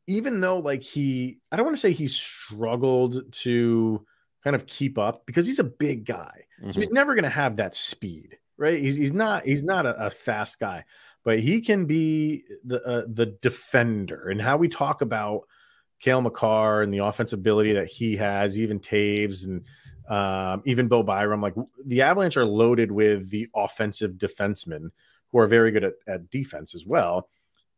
even 0.07 0.41
though 0.41 0.59
like 0.59 0.83
he, 0.83 1.39
I 1.51 1.55
don't 1.55 1.65
want 1.65 1.75
to 1.77 1.81
say 1.81 1.91
he 1.91 2.07
struggled 2.07 3.31
to 3.33 4.05
kind 4.43 4.55
of 4.55 4.67
keep 4.67 4.97
up 4.99 5.25
because 5.25 5.47
he's 5.47 5.57
a 5.59 5.63
big 5.63 6.05
guy, 6.05 6.45
Mhm. 6.61 6.73
so 6.73 6.79
he's 6.79 6.91
never 6.91 7.15
going 7.15 7.23
to 7.23 7.29
have 7.29 7.55
that 7.57 7.73
speed, 7.73 8.37
right? 8.57 8.79
He's 8.79 8.95
he's 8.95 9.13
not 9.13 9.43
he's 9.43 9.63
not 9.63 9.87
a, 9.87 10.05
a 10.05 10.09
fast 10.11 10.59
guy, 10.59 10.85
but 11.23 11.39
he 11.39 11.61
can 11.61 11.85
be 11.85 12.43
the 12.63 12.83
uh, 12.85 13.05
the 13.07 13.25
defender. 13.41 14.29
And 14.29 14.39
how 14.39 14.57
we 14.57 14.67
talk 14.67 15.01
about 15.01 15.47
Cale 15.99 16.21
Makar 16.21 16.81
and 16.81 16.93
the 16.93 16.99
offensive 16.99 17.39
ability 17.39 17.73
that 17.73 17.87
he 17.87 18.15
has, 18.17 18.59
even 18.59 18.79
Toews 18.79 19.45
and 19.45 19.63
um, 20.09 20.61
even 20.65 20.87
Bo 20.87 21.03
Byram. 21.03 21.41
Like 21.41 21.55
the 21.85 22.01
Avalanche 22.03 22.37
are 22.37 22.45
loaded 22.45 22.91
with 22.91 23.29
the 23.29 23.47
offensive 23.55 24.13
defensemen 24.13 24.89
who 25.31 25.39
are 25.39 25.47
very 25.47 25.71
good 25.71 25.83
at, 25.83 25.93
at 26.07 26.29
defense 26.29 26.75
as 26.75 26.85
well. 26.85 27.29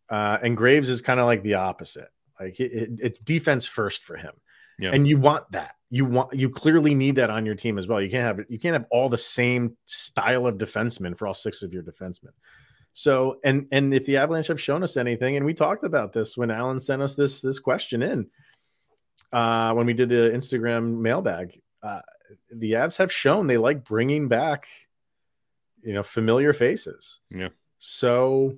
Uh, 0.09 0.37
and 0.41 0.55
Graves 0.57 0.89
is 0.89 1.01
kind 1.01 1.19
of 1.19 1.25
like 1.25 1.43
the 1.43 1.55
opposite. 1.55 2.09
Like 2.39 2.59
it, 2.59 2.71
it- 2.71 2.99
it's 3.01 3.19
defense 3.19 3.65
first 3.65 4.03
for 4.03 4.15
him. 4.17 4.33
Yeah. 4.79 4.91
And 4.93 5.07
you 5.07 5.17
want 5.17 5.49
that. 5.53 5.73
You 5.89 6.05
want 6.05 6.33
you 6.33 6.49
clearly 6.49 6.93
need 6.93 7.15
that 7.15 7.29
on 7.31 7.45
your 7.47 7.55
team 7.55 7.79
as 7.79 7.87
well. 7.87 7.99
You 7.99 8.11
can't 8.11 8.23
have 8.37 8.45
you 8.47 8.59
can't 8.59 8.73
have 8.73 8.85
all 8.91 9.09
the 9.09 9.17
same 9.17 9.75
style 9.85 10.45
of 10.45 10.57
defensemen 10.57 11.17
for 11.17 11.27
all 11.27 11.33
six 11.33 11.63
of 11.63 11.73
your 11.73 11.81
defensemen. 11.81 12.31
So 12.99 13.37
and 13.43 13.67
and 13.71 13.93
if 13.93 14.07
the 14.07 14.17
Avalanche 14.17 14.47
have 14.47 14.59
shown 14.59 14.81
us 14.81 14.97
anything, 14.97 15.37
and 15.37 15.45
we 15.45 15.53
talked 15.53 15.83
about 15.83 16.13
this 16.13 16.35
when 16.35 16.49
Alan 16.49 16.79
sent 16.79 16.99
us 17.03 17.13
this 17.13 17.41
this 17.41 17.59
question 17.59 18.01
in 18.01 18.27
uh, 19.31 19.71
when 19.73 19.85
we 19.85 19.93
did 19.93 20.09
the 20.09 20.31
Instagram 20.33 20.97
mailbag, 20.97 21.61
uh, 21.83 22.01
the 22.51 22.71
Avs 22.71 22.97
have 22.97 23.11
shown 23.13 23.45
they 23.45 23.57
like 23.57 23.83
bringing 23.83 24.27
back, 24.27 24.65
you 25.83 25.93
know, 25.93 26.01
familiar 26.01 26.53
faces. 26.53 27.19
Yeah. 27.29 27.49
So 27.77 28.57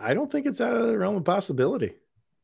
I 0.00 0.14
don't 0.14 0.32
think 0.32 0.46
it's 0.46 0.62
out 0.62 0.74
of 0.74 0.86
the 0.86 0.96
realm 0.96 1.16
of 1.16 1.24
possibility. 1.26 1.92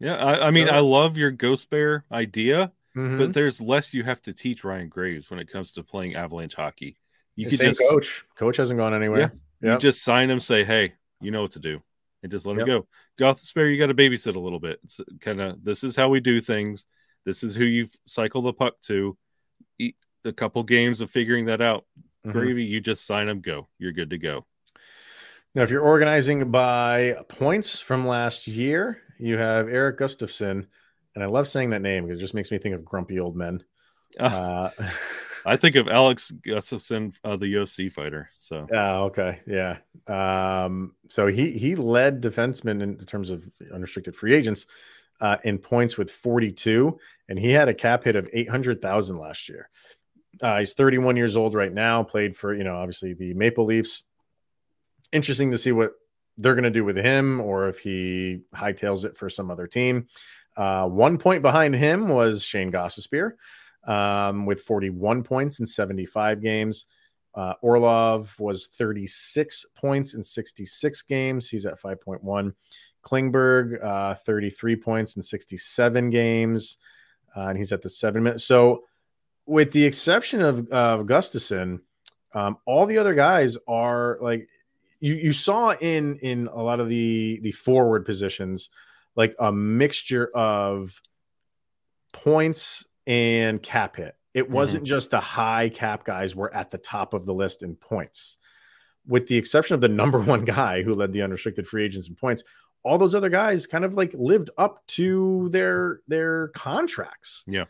Yeah, 0.00 0.16
I, 0.16 0.48
I 0.48 0.50
mean. 0.50 0.68
I 0.68 0.80
love 0.80 1.16
your 1.16 1.30
Ghost 1.30 1.70
Bear 1.70 2.04
idea, 2.12 2.72
Mhm. 2.94 3.16
but 3.16 3.32
there's 3.32 3.58
less 3.58 3.94
you 3.94 4.04
have 4.04 4.20
to 4.22 4.34
teach 4.34 4.64
Ryan 4.64 4.90
Graves 4.90 5.30
when 5.30 5.38
it 5.40 5.48
comes 5.50 5.72
to 5.72 5.82
playing 5.82 6.14
Avalanche 6.14 6.56
hockey. 6.56 6.98
You 7.36 7.46
The 7.46 7.50
could 7.52 7.58
same 7.58 7.70
just 7.70 7.90
coach. 7.90 8.24
Coach 8.36 8.58
hasn't 8.58 8.78
gone 8.78 8.92
anywhere. 8.92 9.32
you 9.32 9.40
Yep. 9.64 9.80
just 9.80 10.02
sign 10.02 10.30
him, 10.30 10.40
say, 10.40 10.64
"Hey, 10.64 10.94
you 11.20 11.30
know 11.30 11.42
what 11.42 11.52
to 11.52 11.58
do," 11.58 11.82
and 12.22 12.30
just 12.30 12.46
let 12.46 12.52
him 12.54 12.60
Yep. 12.60 12.66
go. 12.66 12.88
Goth 13.18 13.40
Spare, 13.40 13.70
you 13.70 13.78
got 13.78 13.86
to 13.86 13.94
babysit 13.94 14.34
a 14.36 14.38
little 14.40 14.60
bit. 14.60 14.80
It's 14.84 15.00
kind 15.20 15.40
of 15.40 15.62
this 15.64 15.84
is 15.84 15.96
how 15.96 16.08
we 16.08 16.20
do 16.20 16.40
things. 16.40 16.86
This 17.24 17.42
is 17.42 17.54
who 17.54 17.64
you 17.64 17.88
cycle 18.06 18.42
the 18.42 18.52
puck 18.52 18.78
to. 18.82 19.16
Eat 19.78 19.96
a 20.24 20.32
couple 20.32 20.62
games 20.62 21.00
of 21.00 21.10
figuring 21.10 21.46
that 21.46 21.60
out. 21.60 21.84
Mhm. 22.26 22.32
Gravy, 22.32 22.64
you 22.64 22.80
just 22.80 23.04
sign 23.06 23.28
him, 23.28 23.40
go. 23.40 23.68
You're 23.78 23.92
good 23.92 24.10
to 24.10 24.18
go. 24.18 24.46
Now, 25.54 25.62
if 25.62 25.70
you're 25.70 25.82
organizing 25.82 26.50
by 26.50 27.16
points 27.28 27.80
from 27.80 28.06
last 28.06 28.46
year, 28.48 29.00
you 29.18 29.36
have 29.38 29.68
Erik 29.68 29.98
Gustafsson, 29.98 30.66
and 31.14 31.22
I 31.24 31.26
love 31.26 31.46
saying 31.46 31.70
that 31.70 31.82
name 31.82 32.04
because 32.04 32.18
it 32.18 32.22
just 32.22 32.34
makes 32.34 32.50
me 32.50 32.58
think 32.58 32.74
of 32.74 32.84
grumpy 32.84 33.20
old 33.20 33.36
men. 33.36 33.62
Uh, 34.18 34.70
I 35.46 35.56
think 35.56 35.76
of 35.76 35.88
Alex 35.88 36.30
Gustafson, 36.30 37.12
uh, 37.22 37.36
the 37.36 37.54
UFC 37.54 37.92
fighter. 37.92 38.30
So 38.38 38.66
Oh, 38.72 39.04
okay. 39.04 39.40
Yeah. 39.46 39.78
Um, 40.06 40.94
so 41.08 41.26
he 41.26 41.52
he 41.52 41.76
led 41.76 42.22
defensemen 42.22 42.82
in 42.82 42.96
terms 42.98 43.30
of 43.30 43.44
unrestricted 43.72 44.16
free 44.16 44.34
agents 44.34 44.66
uh, 45.20 45.36
in 45.44 45.58
points 45.58 45.96
with 45.96 46.10
42, 46.10 46.98
and 47.28 47.38
he 47.38 47.50
had 47.50 47.68
a 47.68 47.74
cap 47.74 48.04
hit 48.04 48.16
of 48.16 48.28
800,000 48.32 49.18
last 49.18 49.48
year. 49.48 49.68
Uh, 50.42 50.58
he's 50.58 50.72
31 50.72 51.16
years 51.16 51.36
old 51.36 51.54
right 51.54 51.72
now, 51.72 52.02
played 52.02 52.36
for, 52.36 52.52
you 52.54 52.64
know, 52.64 52.76
obviously 52.76 53.14
the 53.14 53.34
Maple 53.34 53.64
Leafs. 53.64 54.02
Interesting 55.12 55.52
to 55.52 55.58
see 55.58 55.70
what 55.70 55.92
they're 56.36 56.54
going 56.54 56.64
to 56.64 56.70
do 56.70 56.84
with 56.84 56.96
him 56.96 57.40
or 57.40 57.68
if 57.68 57.78
he 57.78 58.42
hightails 58.54 59.04
it 59.04 59.16
for 59.16 59.30
some 59.30 59.50
other 59.50 59.68
team. 59.68 60.08
Uh, 60.56 60.88
one 60.88 61.18
point 61.18 61.42
behind 61.42 61.74
him 61.74 62.08
was 62.08 62.42
Shane 62.44 62.72
Gostisbehere 62.72 63.32
um, 63.86 64.46
with 64.46 64.60
41 64.62 65.22
points 65.22 65.60
in 65.60 65.66
75 65.66 66.40
games. 66.40 66.86
Uh, 67.34 67.54
Orlov 67.62 68.34
was 68.38 68.66
36 68.66 69.66
points 69.74 70.14
in 70.14 70.22
66 70.22 71.02
games. 71.02 71.48
He's 71.48 71.66
at 71.66 71.80
5.1. 71.80 72.52
Klingberg, 73.04 73.84
uh, 73.84 74.14
33 74.14 74.76
points 74.76 75.16
in 75.16 75.22
67 75.22 76.10
games, 76.10 76.78
uh, 77.36 77.48
and 77.48 77.58
he's 77.58 77.72
at 77.72 77.82
the 77.82 77.88
seven 77.88 78.22
minute. 78.22 78.40
So, 78.40 78.84
with 79.46 79.72
the 79.72 79.84
exception 79.84 80.40
of 80.40 80.68
of 80.70 81.06
Gustafsson, 81.06 81.80
um, 82.32 82.56
all 82.64 82.86
the 82.86 82.98
other 82.98 83.14
guys 83.14 83.58
are 83.68 84.18
like 84.22 84.48
you 85.00 85.14
you 85.14 85.32
saw 85.32 85.74
in 85.74 86.16
in 86.16 86.46
a 86.46 86.62
lot 86.62 86.80
of 86.80 86.88
the 86.88 87.40
the 87.42 87.52
forward 87.52 88.06
positions, 88.06 88.70
like 89.16 89.34
a 89.38 89.52
mixture 89.52 90.30
of 90.34 90.98
points 92.12 92.86
and 93.06 93.62
cap 93.62 93.96
hit. 93.96 94.14
It 94.32 94.50
wasn't 94.50 94.84
mm-hmm. 94.84 94.88
just 94.88 95.10
the 95.10 95.20
high 95.20 95.68
cap 95.68 96.04
guys 96.04 96.34
were 96.34 96.52
at 96.52 96.70
the 96.70 96.78
top 96.78 97.14
of 97.14 97.24
the 97.24 97.34
list 97.34 97.62
in 97.62 97.76
points. 97.76 98.38
With 99.06 99.26
the 99.26 99.36
exception 99.36 99.74
of 99.74 99.80
the 99.80 99.88
number 99.88 100.20
one 100.20 100.44
guy 100.44 100.82
who 100.82 100.94
led 100.94 101.12
the 101.12 101.22
unrestricted 101.22 101.66
free 101.66 101.84
agents 101.84 102.08
in 102.08 102.16
points, 102.16 102.42
all 102.82 102.98
those 102.98 103.14
other 103.14 103.30
guys 103.30 103.66
kind 103.66 103.84
of 103.84 103.94
like 103.94 104.12
lived 104.14 104.50
up 104.58 104.84
to 104.86 105.48
their 105.50 106.00
their 106.08 106.48
contracts. 106.48 107.44
Yeah. 107.46 107.64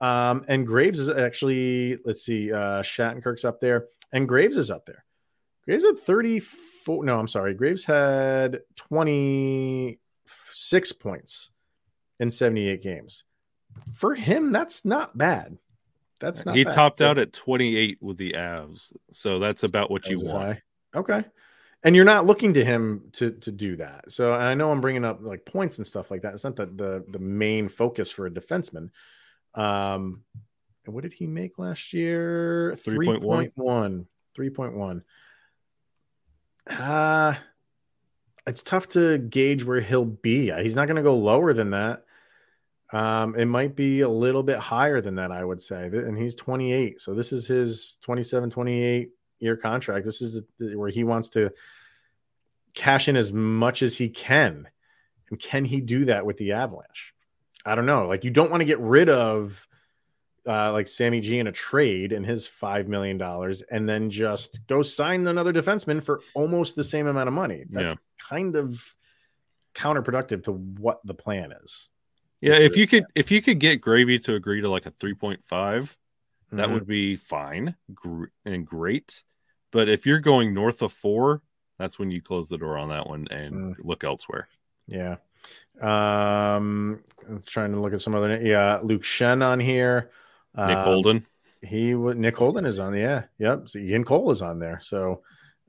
Um, 0.00 0.44
and 0.46 0.66
Graves 0.66 0.98
is 0.98 1.08
actually, 1.08 1.98
let's 2.04 2.22
see, 2.22 2.52
uh 2.52 2.82
Shattenkirk's 2.82 3.44
up 3.44 3.60
there, 3.60 3.86
and 4.12 4.28
Graves 4.28 4.56
is 4.56 4.70
up 4.70 4.86
there. 4.86 5.04
Graves 5.68 5.84
had 5.84 5.98
34. 5.98 7.04
No, 7.04 7.18
I'm 7.18 7.28
sorry. 7.28 7.52
Graves 7.52 7.84
had 7.84 8.62
26 8.76 10.92
points 10.94 11.50
in 12.18 12.30
78 12.30 12.82
games. 12.82 13.24
For 13.94 14.14
him, 14.14 14.52
that's 14.52 14.84
not 14.84 15.16
bad. 15.16 15.58
That's 16.20 16.44
not. 16.44 16.56
He 16.56 16.64
bad. 16.64 16.72
topped 16.72 17.00
out 17.00 17.18
at 17.18 17.32
28 17.32 17.98
with 18.00 18.16
the 18.16 18.32
Avs, 18.32 18.92
so 19.12 19.38
that's 19.38 19.62
about 19.62 19.90
what 19.90 20.08
you 20.08 20.18
want. 20.20 20.44
High. 20.44 20.62
Okay, 20.94 21.24
and 21.84 21.94
you're 21.94 22.04
not 22.04 22.26
looking 22.26 22.54
to 22.54 22.64
him 22.64 23.10
to 23.12 23.30
to 23.32 23.52
do 23.52 23.76
that. 23.76 24.10
So 24.10 24.32
and 24.32 24.42
I 24.42 24.54
know 24.54 24.70
I'm 24.72 24.80
bringing 24.80 25.04
up 25.04 25.20
like 25.22 25.44
points 25.44 25.78
and 25.78 25.86
stuff 25.86 26.10
like 26.10 26.22
that. 26.22 26.34
It's 26.34 26.44
not 26.44 26.56
the 26.56 26.66
the 26.66 27.04
the 27.08 27.18
main 27.18 27.68
focus 27.68 28.10
for 28.10 28.26
a 28.26 28.30
defenseman. 28.30 28.90
Um, 29.54 30.22
and 30.84 30.94
what 30.94 31.02
did 31.02 31.12
he 31.12 31.26
make 31.26 31.58
last 31.58 31.92
year? 31.92 32.76
3.1. 32.84 34.06
3.1. 34.36 35.02
Uh 36.70 37.34
it's 38.48 38.62
tough 38.62 38.88
to 38.88 39.18
gauge 39.18 39.62
where 39.62 39.82
he'll 39.82 40.06
be. 40.06 40.50
He's 40.50 40.74
not 40.74 40.86
going 40.86 40.96
to 40.96 41.02
go 41.02 41.16
lower 41.16 41.52
than 41.52 41.70
that. 41.70 42.04
Um, 42.92 43.34
it 43.36 43.44
might 43.44 43.76
be 43.76 44.00
a 44.00 44.08
little 44.08 44.42
bit 44.42 44.58
higher 44.58 45.00
than 45.00 45.16
that, 45.16 45.30
I 45.30 45.44
would 45.44 45.60
say. 45.60 45.86
And 45.86 46.16
he's 46.16 46.34
28. 46.34 47.00
So 47.00 47.12
this 47.12 47.32
is 47.32 47.46
his 47.46 47.98
27, 48.02 48.50
28 48.50 49.10
year 49.40 49.56
contract. 49.56 50.04
This 50.04 50.22
is 50.22 50.42
the, 50.58 50.76
where 50.76 50.88
he 50.88 51.04
wants 51.04 51.30
to 51.30 51.52
cash 52.74 53.08
in 53.08 53.16
as 53.16 53.32
much 53.32 53.82
as 53.82 53.96
he 53.96 54.08
can. 54.08 54.68
And 55.30 55.38
can 55.38 55.64
he 55.64 55.80
do 55.80 56.06
that 56.06 56.24
with 56.24 56.38
the 56.38 56.52
Avalanche? 56.52 57.14
I 57.64 57.74
don't 57.74 57.86
know. 57.86 58.06
Like, 58.06 58.24
you 58.24 58.30
don't 58.30 58.50
want 58.50 58.62
to 58.62 58.66
get 58.66 58.80
rid 58.80 59.10
of 59.10 59.66
uh, 60.46 60.72
like 60.72 60.88
Sammy 60.88 61.20
G 61.20 61.38
in 61.38 61.46
a 61.46 61.52
trade 61.52 62.12
and 62.12 62.24
his 62.24 62.48
$5 62.48 62.86
million 62.86 63.20
and 63.70 63.86
then 63.86 64.08
just 64.08 64.66
go 64.66 64.80
sign 64.80 65.26
another 65.26 65.52
defenseman 65.52 66.02
for 66.02 66.22
almost 66.34 66.74
the 66.74 66.84
same 66.84 67.06
amount 67.06 67.28
of 67.28 67.34
money. 67.34 67.64
That's 67.68 67.92
yeah. 67.92 67.96
kind 68.30 68.56
of 68.56 68.82
counterproductive 69.74 70.44
to 70.44 70.52
what 70.52 71.00
the 71.04 71.12
plan 71.12 71.52
is. 71.52 71.90
Yeah, 72.40 72.54
if 72.54 72.76
you 72.76 72.86
could 72.86 73.04
if 73.14 73.30
you 73.30 73.42
could 73.42 73.58
get 73.58 73.80
Gravy 73.80 74.18
to 74.20 74.34
agree 74.34 74.60
to 74.60 74.70
like 74.70 74.86
a 74.86 74.90
3.5, 74.90 75.38
mm-hmm. 75.48 76.56
that 76.56 76.70
would 76.70 76.86
be 76.86 77.16
fine 77.16 77.74
and 78.44 78.66
great. 78.66 79.24
But 79.72 79.88
if 79.88 80.06
you're 80.06 80.20
going 80.20 80.54
north 80.54 80.82
of 80.82 80.92
4, 80.92 81.42
that's 81.78 81.98
when 81.98 82.10
you 82.10 82.22
close 82.22 82.48
the 82.48 82.58
door 82.58 82.78
on 82.78 82.88
that 82.90 83.08
one 83.08 83.26
and 83.30 83.54
mm. 83.54 83.84
look 83.84 84.04
elsewhere. 84.04 84.48
Yeah. 84.86 85.16
Um 85.80 87.02
I'm 87.28 87.42
trying 87.44 87.72
to 87.72 87.80
look 87.80 87.92
at 87.92 88.00
some 88.00 88.14
other 88.14 88.40
yeah, 88.40 88.80
Luke 88.82 89.02
Schenn 89.02 89.44
on 89.44 89.60
here. 89.60 90.10
Nick 90.56 90.78
um, 90.78 90.84
Holden. 90.84 91.26
He 91.62 91.94
would 91.94 92.18
Nick 92.18 92.36
Holden 92.36 92.66
is 92.66 92.78
on, 92.78 92.94
yeah. 92.94 93.24
Yep. 93.38 93.68
So 93.68 93.78
Ian 93.78 94.04
Cole 94.04 94.30
is 94.30 94.42
on 94.42 94.58
there. 94.60 94.80
So 94.82 95.22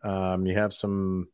um 0.03 0.45
you 0.45 0.55
have 0.55 0.73
some 0.73 1.29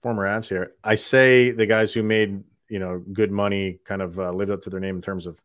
former 0.00 0.26
Avs 0.26 0.48
here. 0.48 0.72
I 0.82 0.94
say 0.94 1.50
the 1.50 1.66
guys 1.66 1.92
who 1.92 2.02
made 2.02 2.42
you 2.72 2.78
know 2.78 3.04
good 3.12 3.30
money 3.30 3.78
kind 3.84 4.00
of 4.00 4.18
uh, 4.18 4.30
lived 4.30 4.50
up 4.50 4.62
to 4.62 4.70
their 4.70 4.80
name 4.80 4.96
in 4.96 5.02
terms 5.02 5.26
of 5.26 5.38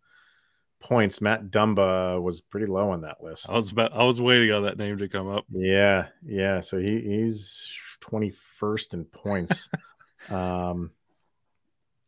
points. 0.80 1.20
Matt 1.20 1.52
Dumba 1.52 2.22
was 2.22 2.40
pretty 2.40 2.68
low 2.68 2.92
on 2.92 3.02
that 3.02 3.22
list. 3.22 3.50
I 3.50 3.58
was 3.58 3.70
about 3.70 3.92
I 3.92 4.06
was 4.06 4.22
waiting 4.22 4.50
on 4.54 4.64
that 4.64 4.78
name 4.78 4.98
to 5.00 5.10
come 5.10 5.28
up. 5.28 5.44
Yeah, 5.52 6.08
yeah. 6.26 6.62
So 6.62 6.80
he 6.80 7.02
he's 7.02 7.70
twenty 8.00 8.30
first 8.30 8.94
in 8.94 9.04
points. 9.04 9.68
um, 10.30 10.92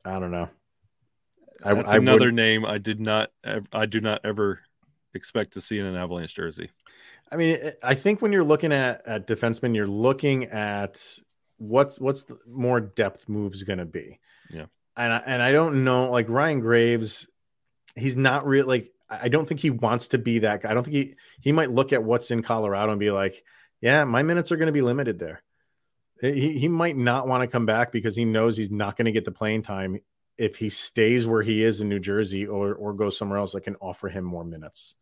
I 0.06 0.20
don't 0.20 0.32
know. 0.32 0.48
I, 1.66 1.74
That's 1.74 1.90
I 1.90 1.98
another 1.98 2.28
would, 2.28 2.36
name 2.36 2.66
I 2.66 2.78
did 2.78 3.02
not 3.02 3.32
I 3.74 3.86
do 3.86 4.00
not 4.00 4.22
ever 4.24 4.62
expect 5.14 5.52
to 5.54 5.62
see 5.62 5.80
in 5.80 5.86
an 5.86 5.98
Avalanche 5.98 6.34
jersey. 6.34 6.72
I 7.30 7.36
mean, 7.36 7.74
I 7.84 7.94
think 7.94 8.22
when 8.22 8.32
you're 8.32 8.46
looking 8.46 8.72
at 8.72 9.06
at 9.06 9.28
defensemen, 9.28 9.76
you're 9.76 9.86
looking 9.86 10.46
at 10.46 11.20
what's 11.58 12.00
what's 12.00 12.24
the 12.24 12.40
more 12.48 12.80
depth 12.80 13.28
moves 13.28 13.64
going 13.64 13.80
to 13.80 13.86
be. 13.86 14.18
Yeah 14.50 14.68
and 15.00 15.14
I, 15.14 15.22
and 15.26 15.42
I 15.42 15.52
don't 15.52 15.84
know 15.84 16.12
like 16.12 16.30
Ryan 16.30 16.60
Graves, 16.60 17.28
he's 17.96 18.18
not 18.18 18.46
real 18.46 18.68
like 18.68 18.92
I 19.10 19.30
don't 19.30 19.48
think 19.48 19.60
he 19.60 19.72
wants 19.72 20.10
to 20.10 20.18
be 20.18 20.40
that 20.40 20.62
guy. 20.62 20.72
I 20.72 20.74
don't 20.74 20.84
think 20.84 20.96
he 20.96 21.16
he 21.42 21.52
might 21.52 21.72
look 21.72 21.94
at 21.94 22.04
what's 22.04 22.32
in 22.32 22.44
Colorado 22.44 22.92
and 22.92 23.00
be 23.00 23.12
like, 23.12 23.44
yeah, 23.82 24.04
my 24.04 24.24
minutes 24.24 24.52
are 24.52 24.58
going 24.58 24.68
to 24.68 24.74
be 24.74 24.82
limited 24.82 25.18
there. 25.18 25.42
He 26.22 26.60
he 26.60 26.68
might 26.68 26.98
not 26.98 27.28
want 27.28 27.42
to 27.42 27.48
come 27.48 27.66
back 27.66 27.92
because 27.92 28.16
he 28.16 28.26
knows 28.26 28.58
he's 28.58 28.72
not 28.72 28.98
going 28.98 29.06
to 29.06 29.12
get 29.12 29.26
the 29.26 29.32
playing 29.32 29.62
time 29.62 30.00
if 30.38 30.58
he 30.58 30.70
stays 30.70 31.26
where 31.26 31.42
he 31.42 31.64
is 31.64 31.82
in 31.82 31.90
New 31.90 32.00
Jersey 32.00 32.46
or 32.46 32.74
or 32.74 32.94
goes 32.94 33.18
somewhere 33.18 33.40
else 33.40 33.54
that 33.54 33.62
can 33.62 33.78
offer 33.78 34.10
him 34.10 34.26
more 34.26 34.44
minutes. 34.44 34.96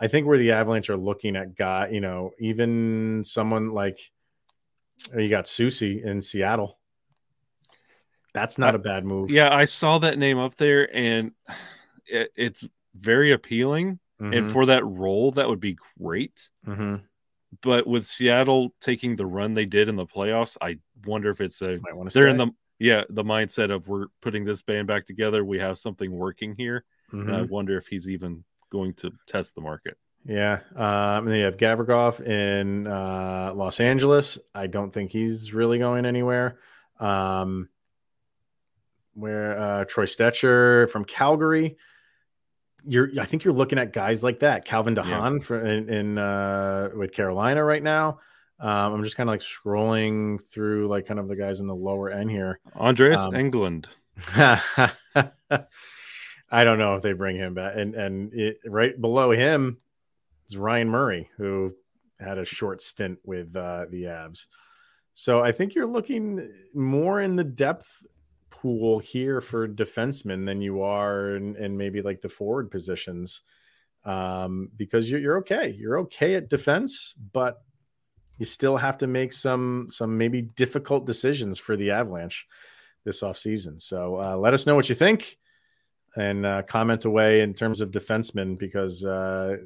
I 0.00 0.08
think 0.08 0.26
where 0.26 0.38
the 0.38 0.52
Avalanche 0.52 0.90
are 0.90 0.96
looking 0.96 1.36
at 1.36 1.54
guy, 1.54 1.88
you 1.88 2.00
know, 2.00 2.30
even 2.38 3.24
someone 3.24 3.72
like 3.72 3.98
you 5.16 5.28
got 5.28 5.46
Soucy 5.46 6.02
in 6.02 6.22
Seattle 6.22 6.77
that's 8.34 8.58
not 8.58 8.74
a 8.74 8.78
bad 8.78 9.04
move. 9.04 9.30
Yeah, 9.30 9.54
I 9.54 9.64
saw 9.64 9.98
that 9.98 10.18
name 10.18 10.38
up 10.38 10.54
there, 10.56 10.94
and 10.94 11.32
it, 12.06 12.30
it's 12.36 12.64
very 12.94 13.32
appealing. 13.32 13.98
Mm-hmm. 14.20 14.32
And 14.32 14.50
for 14.50 14.66
that 14.66 14.84
role, 14.84 15.30
that 15.32 15.48
would 15.48 15.60
be 15.60 15.76
great. 16.00 16.48
Mm-hmm. 16.66 16.96
But 17.62 17.86
with 17.86 18.06
Seattle 18.06 18.74
taking 18.80 19.16
the 19.16 19.26
run 19.26 19.54
they 19.54 19.64
did 19.64 19.88
in 19.88 19.96
the 19.96 20.06
playoffs, 20.06 20.56
I 20.60 20.78
wonder 21.06 21.30
if 21.30 21.40
it's 21.40 21.62
a 21.62 21.78
they're 21.78 22.10
stay. 22.10 22.30
in 22.30 22.36
the 22.36 22.50
yeah 22.78 23.04
the 23.08 23.24
mindset 23.24 23.70
of 23.70 23.88
we're 23.88 24.06
putting 24.20 24.44
this 24.44 24.60
band 24.62 24.86
back 24.86 25.06
together. 25.06 25.44
We 25.44 25.58
have 25.60 25.78
something 25.78 26.10
working 26.10 26.54
here, 26.56 26.84
mm-hmm. 27.12 27.28
and 27.28 27.36
I 27.36 27.40
mm-hmm. 27.40 27.52
wonder 27.52 27.78
if 27.78 27.86
he's 27.86 28.08
even 28.08 28.44
going 28.70 28.94
to 28.94 29.12
test 29.26 29.54
the 29.54 29.60
market. 29.60 29.96
Yeah. 30.24 30.60
Um, 30.76 31.24
and 31.24 31.28
then 31.28 31.38
you 31.38 31.44
have 31.44 31.56
Gavrikov 31.56 32.20
in 32.20 32.86
uh, 32.86 33.52
Los 33.54 33.80
Angeles. 33.80 34.38
I 34.54 34.66
don't 34.66 34.92
think 34.92 35.10
he's 35.10 35.54
really 35.54 35.78
going 35.78 36.04
anywhere. 36.04 36.58
Um, 37.00 37.68
where 39.18 39.58
uh, 39.58 39.84
Troy 39.84 40.04
Stecher 40.04 40.88
from 40.90 41.04
Calgary. 41.04 41.76
You're, 42.84 43.10
I 43.20 43.24
think 43.24 43.44
you're 43.44 43.54
looking 43.54 43.78
at 43.78 43.92
guys 43.92 44.22
like 44.22 44.40
that. 44.40 44.64
Calvin 44.64 44.94
DeHaan 44.94 45.38
yeah. 45.38 45.44
for, 45.44 45.64
in, 45.64 45.88
in 45.88 46.18
uh, 46.18 46.90
with 46.94 47.12
Carolina 47.12 47.62
right 47.64 47.82
now. 47.82 48.20
Um, 48.60 48.94
I'm 48.94 49.04
just 49.04 49.16
kind 49.16 49.28
of 49.28 49.32
like 49.32 49.40
scrolling 49.40 50.42
through 50.50 50.88
like 50.88 51.06
kind 51.06 51.20
of 51.20 51.28
the 51.28 51.36
guys 51.36 51.60
in 51.60 51.66
the 51.66 51.74
lower 51.74 52.10
end 52.10 52.30
here. 52.30 52.60
Andreas 52.76 53.20
um, 53.20 53.32
Englund. 53.32 53.86
I 56.50 56.64
don't 56.64 56.78
know 56.78 56.96
if 56.96 57.02
they 57.02 57.12
bring 57.12 57.36
him 57.36 57.54
back. 57.54 57.76
And 57.76 57.94
and 57.94 58.32
it, 58.34 58.58
right 58.66 59.00
below 59.00 59.30
him 59.30 59.78
is 60.48 60.56
Ryan 60.56 60.88
Murray, 60.88 61.30
who 61.36 61.74
had 62.18 62.38
a 62.38 62.44
short 62.44 62.82
stint 62.82 63.18
with 63.24 63.54
uh, 63.54 63.86
the 63.90 64.04
Avs. 64.04 64.46
So 65.14 65.42
I 65.42 65.52
think 65.52 65.74
you're 65.74 65.86
looking 65.86 66.50
more 66.74 67.20
in 67.20 67.36
the 67.36 67.44
depth 67.44 68.04
pool 68.60 68.98
here 68.98 69.40
for 69.40 69.68
defensemen 69.68 70.46
than 70.46 70.60
you 70.60 70.82
are 70.82 71.36
in, 71.36 71.56
in 71.56 71.76
maybe 71.76 72.02
like 72.02 72.20
the 72.20 72.28
forward 72.28 72.70
positions 72.70 73.42
um, 74.04 74.70
because 74.76 75.10
you're, 75.10 75.20
you're 75.20 75.38
okay. 75.38 75.74
You're 75.78 75.98
okay 76.00 76.34
at 76.34 76.48
defense, 76.48 77.14
but 77.32 77.62
you 78.38 78.46
still 78.46 78.76
have 78.76 78.98
to 78.98 79.06
make 79.06 79.32
some 79.32 79.88
some 79.90 80.16
maybe 80.16 80.42
difficult 80.42 81.06
decisions 81.06 81.58
for 81.58 81.76
the 81.76 81.90
Avalanche 81.90 82.46
this 83.04 83.22
offseason. 83.22 83.82
So 83.82 84.16
uh, 84.16 84.36
let 84.36 84.54
us 84.54 84.66
know 84.66 84.74
what 84.74 84.88
you 84.88 84.94
think 84.94 85.38
and 86.16 86.46
uh, 86.46 86.62
comment 86.62 87.04
away 87.04 87.40
in 87.40 87.54
terms 87.54 87.80
of 87.80 87.90
defensemen 87.90 88.58
because 88.58 89.04
uh, 89.04 89.56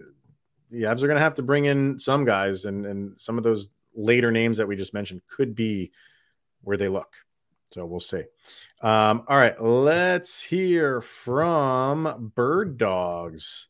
the 0.71 0.83
Avs 0.83 1.03
are 1.03 1.07
going 1.07 1.17
to 1.17 1.23
have 1.23 1.35
to 1.35 1.43
bring 1.43 1.67
in 1.67 1.99
some 1.99 2.25
guys, 2.25 2.65
and, 2.65 2.87
and 2.87 3.21
some 3.21 3.39
of 3.39 3.45
those 3.45 3.71
later 3.95 4.31
names 4.31 4.57
that 4.57 4.67
we 4.67 4.77
just 4.77 4.95
mentioned 4.95 5.21
could 5.29 5.55
be 5.55 5.93
where 6.63 6.77
they 6.77 6.89
look. 6.89 7.13
So 7.73 7.87
we'll 7.87 8.01
see. 8.01 8.25
Um, 8.83 9.25
all 9.29 9.39
right, 9.39 9.59
let's 9.61 10.43
hear 10.43 11.01
from 11.01 12.33
Bird 12.35 12.77
Dogs, 12.77 13.69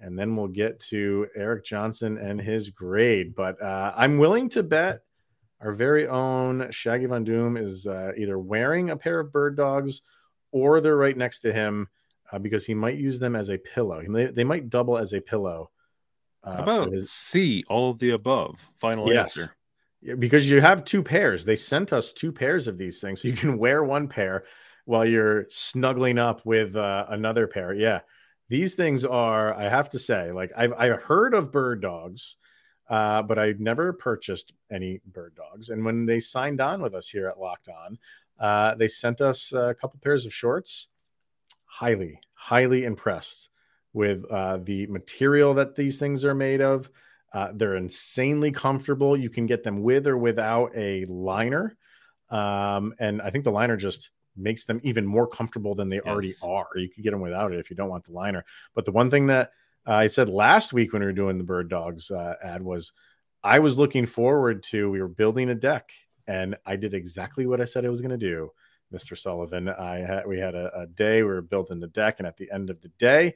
and 0.00 0.18
then 0.18 0.34
we'll 0.36 0.48
get 0.48 0.80
to 0.80 1.26
Erik 1.36 1.64
Johnson 1.64 2.16
and 2.16 2.40
his 2.40 2.70
grade. 2.70 3.34
But 3.34 3.60
uh, 3.60 3.92
I'm 3.94 4.16
willing 4.16 4.48
to 4.50 4.62
bet 4.62 5.02
our 5.60 5.72
very 5.72 6.06
own 6.06 6.70
Shaggy 6.70 7.06
Von 7.06 7.24
Doom 7.24 7.56
is 7.56 7.86
uh, 7.86 8.12
either 8.16 8.38
wearing 8.38 8.90
a 8.90 8.96
pair 8.96 9.20
of 9.20 9.32
bird 9.32 9.56
dogs 9.56 10.02
or 10.50 10.80
they're 10.80 10.96
right 10.96 11.16
next 11.16 11.40
to 11.40 11.52
him 11.52 11.88
uh, 12.30 12.38
because 12.38 12.64
he 12.64 12.74
might 12.74 12.96
use 12.96 13.18
them 13.18 13.36
as 13.36 13.50
a 13.50 13.58
pillow. 13.58 14.00
He 14.00 14.08
may, 14.08 14.26
they 14.26 14.44
might 14.44 14.70
double 14.70 14.96
as 14.96 15.12
a 15.12 15.20
pillow. 15.20 15.70
Uh, 16.44 16.56
How 16.56 16.62
about 16.62 16.92
his... 16.92 17.10
C, 17.10 17.64
all 17.68 17.90
of 17.90 17.98
the 17.98 18.10
above? 18.10 18.60
Final 18.78 19.12
yes. 19.12 19.36
answer. 19.36 19.55
Because 20.14 20.50
you 20.50 20.60
have 20.60 20.84
two 20.84 21.02
pairs. 21.02 21.44
They 21.44 21.56
sent 21.56 21.92
us 21.92 22.12
two 22.12 22.32
pairs 22.32 22.68
of 22.68 22.78
these 22.78 23.00
things. 23.00 23.22
So 23.22 23.28
you 23.28 23.34
can 23.34 23.58
wear 23.64 23.82
one 23.84 24.08
pair 24.08 24.44
while 24.84 25.04
you're 25.04 25.46
snuggling 25.48 26.18
up 26.18 26.44
with 26.46 26.76
uh, 26.76 27.06
another 27.08 27.46
pair. 27.46 27.74
Yeah. 27.74 28.00
These 28.48 28.74
things 28.76 29.04
are, 29.04 29.52
I 29.54 29.68
have 29.68 29.88
to 29.90 29.98
say, 29.98 30.30
like 30.30 30.52
I've, 30.56 30.72
I've 30.74 31.02
heard 31.02 31.34
of 31.34 31.50
bird 31.50 31.82
dogs 31.82 32.36
uh, 32.88 33.22
but 33.22 33.38
I've 33.38 33.60
never 33.60 33.92
purchased 33.92 34.52
any 34.70 35.00
bird 35.06 35.34
dogs. 35.34 35.70
And 35.70 35.84
when 35.84 36.06
they 36.06 36.20
signed 36.20 36.60
on 36.60 36.82
with 36.82 36.94
us 36.94 37.08
here 37.08 37.28
at 37.28 37.38
Locked 37.38 37.68
On, 37.68 37.98
uh, 38.38 38.74
they 38.76 38.88
sent 38.88 39.20
us 39.20 39.52
a 39.52 39.74
couple 39.74 39.98
pairs 40.02 40.26
of 40.26 40.34
shorts. 40.34 40.88
Highly, 41.64 42.20
highly 42.34 42.84
impressed 42.84 43.50
with 43.92 44.24
uh, 44.30 44.58
the 44.58 44.86
material 44.86 45.54
that 45.54 45.74
these 45.74 45.98
things 45.98 46.24
are 46.24 46.34
made 46.34 46.60
of. 46.60 46.90
Uh, 47.36 47.52
they're 47.52 47.76
insanely 47.76 48.50
comfortable. 48.50 49.14
You 49.14 49.28
can 49.28 49.44
get 49.44 49.62
them 49.62 49.82
with 49.82 50.06
or 50.06 50.16
without 50.16 50.74
a 50.74 51.04
liner. 51.04 51.76
Um, 52.30 52.94
and 52.98 53.20
I 53.20 53.28
think 53.28 53.44
the 53.44 53.50
liner 53.50 53.76
just 53.76 54.08
makes 54.34 54.64
them 54.64 54.80
even 54.82 55.04
more 55.04 55.26
comfortable 55.26 55.74
than 55.74 55.90
they 55.90 55.96
yes. 55.96 56.06
already 56.06 56.32
are. 56.42 56.68
You 56.76 56.88
can 56.88 57.02
get 57.02 57.10
them 57.10 57.20
without 57.20 57.52
it 57.52 57.58
if 57.58 57.68
you 57.68 57.76
don't 57.76 57.90
want 57.90 58.06
the 58.06 58.12
liner. 58.12 58.46
But 58.74 58.86
the 58.86 58.92
one 58.92 59.10
thing 59.10 59.26
that 59.26 59.50
I 59.84 60.06
said 60.06 60.30
last 60.30 60.72
week 60.72 60.94
when 60.94 61.00
we 61.00 61.06
were 61.06 61.12
doing 61.12 61.36
the 61.36 61.44
Bird 61.44 61.68
Dogs 61.68 62.10
uh, 62.10 62.36
ad 62.42 62.62
was 62.62 62.94
I 63.44 63.58
was 63.58 63.78
looking 63.78 64.06
forward 64.06 64.62
to 64.70 64.90
we 64.90 65.02
were 65.02 65.06
building 65.06 65.50
a 65.50 65.54
deck 65.54 65.90
and 66.26 66.56
I 66.64 66.76
did 66.76 66.94
exactly 66.94 67.46
what 67.46 67.60
I 67.60 67.66
said 67.66 67.84
I 67.84 67.90
was 67.90 68.00
going 68.00 68.10
to 68.12 68.16
do, 68.16 68.50
Mr. 68.94 69.14
Sullivan. 69.14 69.68
I 69.68 69.98
had 69.98 70.26
we 70.26 70.38
had 70.38 70.54
a, 70.54 70.80
a 70.80 70.86
day 70.86 71.22
we 71.22 71.28
were 71.28 71.42
building 71.42 71.80
the 71.80 71.86
deck 71.88 72.14
and 72.16 72.26
at 72.26 72.38
the 72.38 72.50
end 72.50 72.70
of 72.70 72.80
the 72.80 72.88
day, 72.96 73.34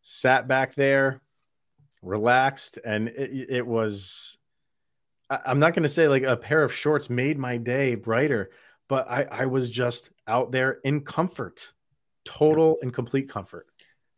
sat 0.00 0.48
back 0.48 0.74
there, 0.74 1.20
relaxed, 2.02 2.78
and 2.84 3.08
it, 3.08 3.50
it 3.50 3.66
was. 3.66 4.36
I'm 5.30 5.58
not 5.58 5.72
going 5.72 5.84
to 5.84 5.88
say 5.88 6.08
like 6.08 6.24
a 6.24 6.36
pair 6.36 6.62
of 6.62 6.74
shorts 6.74 7.08
made 7.08 7.38
my 7.38 7.56
day 7.56 7.94
brighter, 7.94 8.50
but 8.88 9.10
I, 9.10 9.22
I 9.30 9.46
was 9.46 9.70
just 9.70 10.10
out 10.26 10.52
there 10.52 10.80
in 10.84 11.00
comfort, 11.00 11.72
total 12.24 12.76
and 12.82 12.92
complete 12.92 13.30
comfort. 13.30 13.66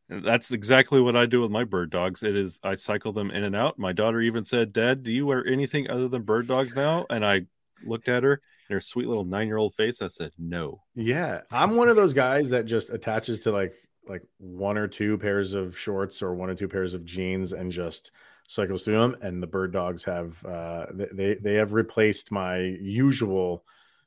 That's 0.09 0.53
exactly 0.53 1.01
what 1.01 1.17
I 1.17 1.27
do 1.27 1.41
with 1.41 1.51
my 1.51 1.65
bird 1.65 1.91
dogs. 1.91 2.23
It 2.23 2.37
is 2.37 2.59
I 2.63 2.75
cycle 2.75 3.13
them 3.13 3.31
in 3.31 3.45
and 3.45 3.57
out. 3.57 3.79
My 3.79 3.93
daughter 3.93 4.21
even 4.21 4.45
said, 4.45 4.73
"Dad, 4.73 5.03
do 5.03 5.13
you 5.13 5.27
wear 5.27 5.47
anything 5.47 5.89
other 5.89 6.09
than 6.09 6.23
bird 6.23 6.49
dogs 6.49 6.75
now?" 6.75 7.07
And 7.09 7.25
I 7.25 7.47
looked 7.85 8.09
at 8.09 8.23
her, 8.23 8.43
her 8.69 8.81
sweet 8.81 9.07
little 9.07 9.25
nine 9.25 9.47
year 9.47 9.57
old 9.57 9.75
face. 9.75 10.03
I 10.03 10.09
said, 10.09 10.33
"No." 10.37 10.83
Yeah, 10.95 11.43
I'm 11.51 11.77
one 11.77 11.89
of 11.89 11.97
those 11.97 12.13
guys 12.13 12.51
that 12.51 12.67
just 12.67 12.91
attaches 12.91 13.41
to 13.41 13.53
like 13.53 13.75
like 14.09 14.23
one 14.39 14.79
or 14.79 14.89
two 14.89 15.19
pairs 15.19 15.53
of 15.53 15.79
shorts 15.79 16.23
or 16.23 16.35
one 16.35 16.51
or 16.51 16.55
two 16.55 16.69
pairs 16.69 16.95
of 16.95 17.05
jeans 17.05 17.53
and 17.53 17.71
just 17.73 18.11
cycles 18.49 18.85
through 18.85 18.99
them. 18.99 19.17
And 19.23 19.43
the 19.43 19.47
bird 19.47 19.73
dogs 19.73 20.05
have 20.05 20.45
uh, 20.45 20.87
they 20.93 21.35
they 21.35 21.55
have 21.55 21.73
replaced 21.73 22.31
my 22.31 22.59
usual 22.59 23.65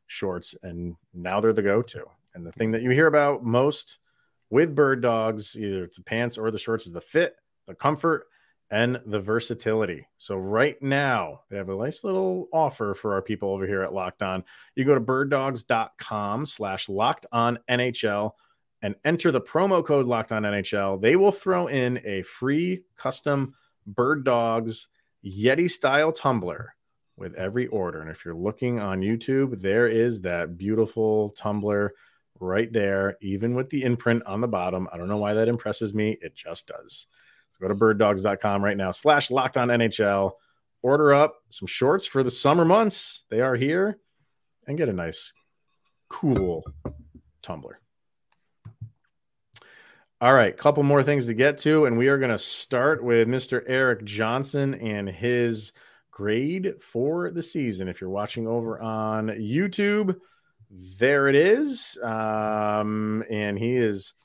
shorts, 0.07 0.55
and 0.63 0.95
now 1.13 1.39
they're 1.39 1.53
the 1.53 1.61
go 1.61 1.81
to. 1.81 2.05
And 2.33 2.45
the 2.45 2.51
thing 2.51 2.71
that 2.71 2.81
you 2.81 2.91
hear 2.91 3.07
about 3.07 3.43
most 3.43 3.99
with 4.49 4.75
bird 4.75 5.01
dogs, 5.01 5.55
either 5.55 5.83
it's 5.83 5.97
the 5.97 6.03
pants 6.03 6.37
or 6.37 6.51
the 6.51 6.59
shorts, 6.59 6.85
is 6.85 6.93
the 6.93 7.01
fit, 7.01 7.35
the 7.65 7.75
comfort, 7.75 8.27
and 8.69 8.99
the 9.05 9.19
versatility. 9.19 10.07
So 10.17 10.35
right 10.35 10.81
now 10.81 11.41
they 11.49 11.57
have 11.57 11.69
a 11.69 11.75
nice 11.75 12.03
little 12.03 12.47
offer 12.51 12.93
for 12.93 13.13
our 13.13 13.21
people 13.21 13.49
over 13.49 13.65
here 13.65 13.81
at 13.81 13.93
Locked 13.93 14.21
On. 14.21 14.43
You 14.75 14.85
go 14.85 14.95
to 14.95 15.01
birddogs.com 15.01 16.45
slash 16.45 16.89
locked 16.89 17.25
on 17.31 17.59
NHL 17.69 18.31
and 18.81 18.95
enter 19.03 19.31
the 19.31 19.41
promo 19.41 19.83
code 19.83 20.05
locked 20.05 20.31
on 20.31 20.43
NHL. 20.43 21.01
They 21.01 21.15
will 21.15 21.31
throw 21.31 21.67
in 21.67 21.99
a 22.05 22.21
free 22.21 22.83
custom 22.95 23.53
bird 23.85 24.23
dogs 24.23 24.87
Yeti 25.25 25.69
style 25.69 26.11
tumbler 26.11 26.75
with 27.15 27.33
every 27.35 27.67
order. 27.67 28.01
And 28.01 28.09
if 28.09 28.23
you're 28.23 28.35
looking 28.35 28.79
on 28.79 29.01
YouTube, 29.01 29.61
there 29.61 29.87
is 29.87 30.21
that 30.21 30.57
beautiful 30.57 31.31
tumbler 31.31 31.93
right 32.39 32.71
there, 32.71 33.17
even 33.21 33.55
with 33.55 33.69
the 33.69 33.83
imprint 33.83 34.23
on 34.25 34.41
the 34.41 34.47
bottom. 34.47 34.87
I 34.93 34.97
don't 34.97 35.07
know 35.07 35.17
why 35.17 35.33
that 35.33 35.47
impresses 35.47 35.93
me. 35.93 36.17
It 36.21 36.35
just 36.35 36.67
does. 36.67 37.07
So 37.53 37.57
go 37.61 37.67
to 37.67 37.75
birddogs.com 37.75 38.63
right 38.63 38.77
now, 38.77 38.91
slash 38.91 39.31
locked 39.31 39.57
on 39.57 39.69
NHL. 39.69 40.33
Order 40.83 41.13
up 41.15 41.37
some 41.49 41.67
shorts 41.67 42.05
for 42.05 42.21
the 42.21 42.31
summer 42.31 42.63
months. 42.63 43.23
They 43.29 43.41
are 43.41 43.55
here 43.55 43.97
and 44.67 44.77
get 44.77 44.89
a 44.89 44.93
nice, 44.93 45.33
cool 46.07 46.63
tumbler. 47.41 47.79
All 50.19 50.33
right, 50.33 50.57
couple 50.57 50.81
more 50.81 51.03
things 51.03 51.27
to 51.27 51.35
get 51.35 51.59
to, 51.59 51.85
and 51.85 51.95
we 51.95 52.07
are 52.07 52.17
going 52.17 52.31
to 52.31 52.39
start 52.39 53.03
with 53.03 53.27
Mr. 53.27 53.61
Erik 53.67 54.03
Johnson 54.03 54.73
and 54.73 55.07
his 55.07 55.73
grade 56.09 56.81
for 56.81 57.29
the 57.29 57.43
season. 57.43 57.87
If 57.87 58.01
you're 58.01 58.09
watching 58.09 58.47
over 58.47 58.81
on 58.81 59.27
YouTube, 59.27 60.15
there 60.71 61.27
it 61.27 61.35
is. 61.35 61.99
Um, 62.01 63.23
and 63.29 63.59
he 63.59 63.75
is 63.75 64.15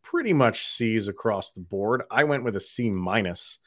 pretty 0.00 0.32
much 0.32 0.68
C's 0.68 1.08
across 1.08 1.50
the 1.50 1.60
board. 1.60 2.02
I 2.08 2.22
went 2.22 2.44
with 2.44 2.54
a 2.54 2.60
C 2.60 2.88
minus, 2.88 3.58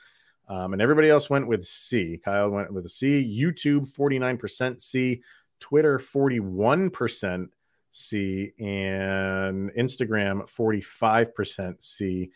um, 0.47 0.71
and 0.71 0.81
everybody 0.81 1.09
else 1.09 1.29
went 1.29 1.45
with 1.45 1.65
C. 1.65 2.17
Kyle 2.23 2.49
went 2.51 2.71
with 2.71 2.85
a 2.85 2.89
C. 2.89 3.21
YouTube 3.37 3.93
49% 3.93 4.81
C, 4.81 5.21
Twitter 5.59 5.99
41% 5.99 7.49
C, 7.95 8.51
and 8.59 9.71
Instagram 9.71 10.43
45% 10.43 11.81
C. 11.81 12.31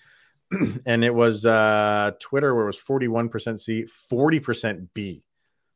and 0.85 1.03
it 1.03 1.13
was 1.13 1.45
uh, 1.45 2.11
Twitter 2.19 2.55
where 2.55 2.63
it 2.63 2.67
was 2.67 2.81
41% 2.81 3.59
C, 3.59 3.83
40% 3.83 4.87
B. 4.93 5.23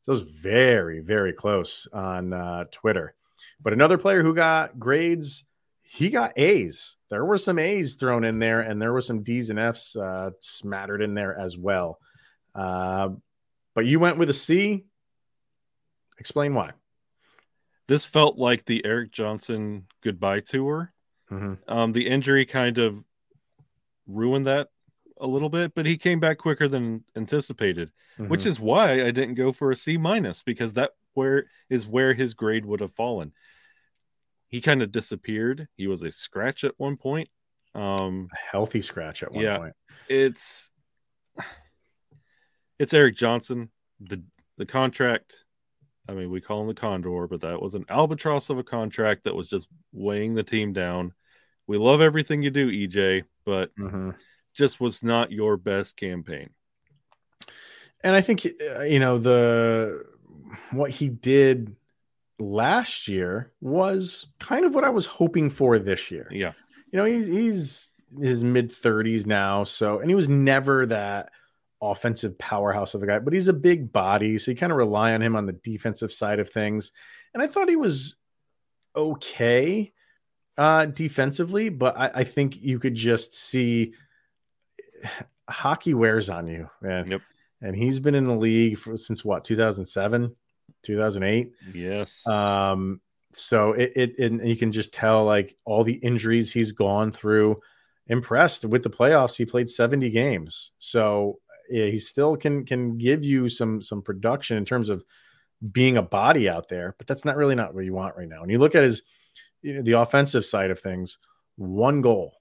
So 0.03 0.11
it 0.11 0.15
was 0.15 0.21
very, 0.21 0.99
very 1.01 1.33
close 1.33 1.87
on 1.91 2.33
uh, 2.33 2.65
Twitter. 2.71 3.13
But 3.61 3.73
another 3.73 3.97
player 3.97 4.23
who 4.23 4.33
got 4.33 4.79
grades, 4.79 5.45
he 5.81 6.09
got 6.09 6.37
A's. 6.37 6.95
There 7.09 7.25
were 7.25 7.37
some 7.37 7.59
A's 7.59 7.95
thrown 7.95 8.23
in 8.23 8.39
there, 8.39 8.61
and 8.61 8.81
there 8.81 8.93
were 8.93 9.01
some 9.01 9.21
D's 9.21 9.49
and 9.49 9.59
F's 9.59 9.95
uh, 9.95 10.31
smattered 10.39 11.01
in 11.01 11.13
there 11.13 11.37
as 11.37 11.57
well. 11.57 11.99
Uh, 12.55 13.09
but 13.75 13.85
you 13.85 13.99
went 13.99 14.17
with 14.17 14.29
a 14.29 14.33
C. 14.33 14.85
Explain 16.17 16.53
why. 16.53 16.71
This 17.87 18.05
felt 18.05 18.37
like 18.37 18.65
the 18.65 18.85
Erik 18.85 19.11
Johnson 19.11 19.87
goodbye 20.01 20.39
tour. 20.39 20.93
Mm-hmm. 21.31 21.71
Um, 21.71 21.91
the 21.91 22.07
injury 22.07 22.45
kind 22.45 22.77
of 22.77 23.03
ruined 24.07 24.47
that 24.47 24.69
a 25.19 25.27
little 25.27 25.49
bit, 25.49 25.73
but 25.75 25.85
he 25.85 25.97
came 25.97 26.19
back 26.19 26.37
quicker 26.37 26.67
than 26.67 27.03
anticipated, 27.15 27.91
mm-hmm. 28.17 28.29
which 28.29 28.45
is 28.45 28.59
why 28.59 29.05
I 29.05 29.11
didn't 29.11 29.35
go 29.35 29.51
for 29.51 29.71
a 29.71 29.75
C 29.75 29.97
minus 29.97 30.43
because 30.43 30.73
that 30.73 30.91
where 31.13 31.45
is 31.69 31.87
where 31.87 32.13
his 32.13 32.33
grade 32.33 32.65
would 32.65 32.79
have 32.79 32.93
fallen. 32.93 33.31
He 34.47 34.61
kind 34.61 34.81
of 34.81 34.91
disappeared. 34.91 35.67
He 35.75 35.87
was 35.87 36.03
a 36.03 36.11
scratch 36.11 36.63
at 36.63 36.73
one 36.77 36.97
point. 36.97 37.29
Um, 37.75 38.29
a 38.31 38.51
healthy 38.51 38.81
scratch 38.81 39.23
at 39.23 39.31
one 39.31 39.43
yeah, 39.43 39.57
point. 39.57 39.73
It's 40.07 40.69
it's 42.77 42.93
Erik 42.93 43.15
Johnson. 43.15 43.71
The 43.99 44.21
the 44.57 44.65
contract, 44.65 45.42
I 46.07 46.13
mean, 46.13 46.29
we 46.29 46.41
call 46.41 46.61
him 46.61 46.67
the 46.67 46.73
Condor, 46.73 47.27
but 47.27 47.41
that 47.41 47.61
was 47.61 47.75
an 47.75 47.85
albatross 47.89 48.49
of 48.49 48.57
a 48.57 48.63
contract 48.63 49.23
that 49.23 49.35
was 49.35 49.49
just 49.49 49.67
weighing 49.93 50.35
the 50.35 50.43
team 50.43 50.73
down. 50.73 51.13
We 51.65 51.77
love 51.77 52.01
everything 52.01 52.41
you 52.41 52.49
do, 52.49 52.69
EJ, 52.69 53.23
but 53.45 53.73
mm-hmm. 53.75 54.11
just 54.53 54.81
was 54.81 55.01
not 55.01 55.31
your 55.31 55.55
best 55.55 55.95
campaign. 55.95 56.49
And 58.03 58.15
I 58.15 58.21
think 58.21 58.45
uh, 58.45 58.81
you 58.81 58.99
know 58.99 59.17
the 59.17 60.03
what 60.71 60.91
he 60.91 61.07
did 61.07 61.75
last 62.37 63.07
year 63.07 63.51
was 63.61 64.27
kind 64.39 64.65
of 64.65 64.75
what 64.75 64.83
I 64.83 64.89
was 64.89 65.05
hoping 65.05 65.49
for 65.49 65.79
this 65.79 66.11
year. 66.11 66.27
Yeah. 66.29 66.53
You 66.91 66.97
know, 66.99 67.05
he's 67.05 67.27
he's 67.27 67.95
his 68.21 68.43
mid 68.43 68.71
30s 68.71 69.25
now, 69.25 69.63
so 69.63 69.99
and 69.99 70.09
he 70.09 70.15
was 70.15 70.29
never 70.29 70.85
that 70.87 71.31
offensive 71.91 72.37
powerhouse 72.37 72.93
of 72.93 73.03
a 73.03 73.07
guy, 73.07 73.19
but 73.19 73.33
he's 73.33 73.47
a 73.47 73.53
big 73.53 73.91
body, 73.91 74.37
so 74.37 74.51
you 74.51 74.57
kind 74.57 74.71
of 74.71 74.77
rely 74.77 75.13
on 75.13 75.21
him 75.21 75.35
on 75.35 75.45
the 75.45 75.53
defensive 75.53 76.11
side 76.11 76.39
of 76.39 76.49
things. 76.49 76.91
And 77.33 77.41
I 77.41 77.47
thought 77.47 77.69
he 77.69 77.75
was 77.75 78.15
okay 78.95 79.91
uh 80.55 80.85
defensively, 80.85 81.69
but 81.69 81.97
I, 81.97 82.11
I 82.13 82.23
think 82.23 82.61
you 82.61 82.77
could 82.77 82.95
just 82.95 83.33
see 83.33 83.93
hockey 85.49 85.93
wears 85.93 86.29
on 86.29 86.47
you, 86.47 86.69
man. 86.81 87.11
Yep. 87.11 87.21
And 87.61 87.75
he's 87.75 87.99
been 87.99 88.15
in 88.15 88.25
the 88.25 88.35
league 88.35 88.77
for, 88.77 88.97
since 88.97 89.23
what 89.23 89.45
2007 89.45 90.35
2008. 90.83 91.51
Yes. 91.73 92.25
Um, 92.27 93.01
so 93.31 93.73
it, 93.73 93.93
it, 93.95 94.19
and 94.19 94.47
you 94.47 94.55
can 94.55 94.71
just 94.71 94.93
tell 94.93 95.25
like 95.25 95.55
all 95.65 95.83
the 95.83 95.93
injuries 95.93 96.51
he's 96.51 96.71
gone 96.71 97.11
through. 97.11 97.59
Impressed 98.07 98.65
with 98.65 98.83
the 98.83 98.89
playoffs, 98.89 99.37
he 99.37 99.45
played 99.45 99.69
70 99.69 100.09
games, 100.09 100.71
so 100.77 101.39
yeah, 101.69 101.86
he 101.86 101.99
still 101.99 102.36
can 102.36 102.65
can 102.65 102.97
give 102.97 103.23
you 103.23 103.49
some 103.49 103.82
some 103.82 104.02
production 104.02 104.58
in 104.58 104.65
terms 104.65 104.89
of 104.89 105.04
being 105.71 105.97
a 105.97 106.02
body 106.02 106.49
out 106.49 106.67
there, 106.67 106.95
but 106.97 107.08
that's 107.08 107.26
not 107.26 107.38
really 107.38 107.56
not 107.56 107.73
what 107.73 107.86
you 107.86 107.93
want 107.93 108.17
right 108.17 108.28
now. 108.28 108.41
And 108.41 108.52
you 108.52 108.60
look 108.60 108.76
at 108.76 108.84
his, 108.84 109.02
you 109.62 109.76
know, 109.76 109.82
the 109.82 109.93
offensive 109.93 110.45
side 110.45 110.71
of 110.71 110.80
things, 110.80 111.17
one 111.56 112.02
goal. 112.02 112.34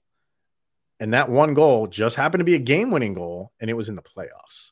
And 0.99 1.13
that 1.13 1.29
one 1.29 1.53
goal 1.53 1.87
just 1.87 2.15
happened 2.15 2.41
to 2.41 2.45
be 2.45 2.55
a 2.55 2.59
game 2.59 2.91
winning 2.91 3.13
goal, 3.13 3.51
and 3.59 3.69
it 3.69 3.73
was 3.73 3.89
in 3.89 3.95
the 3.95 4.01
playoffs. 4.01 4.71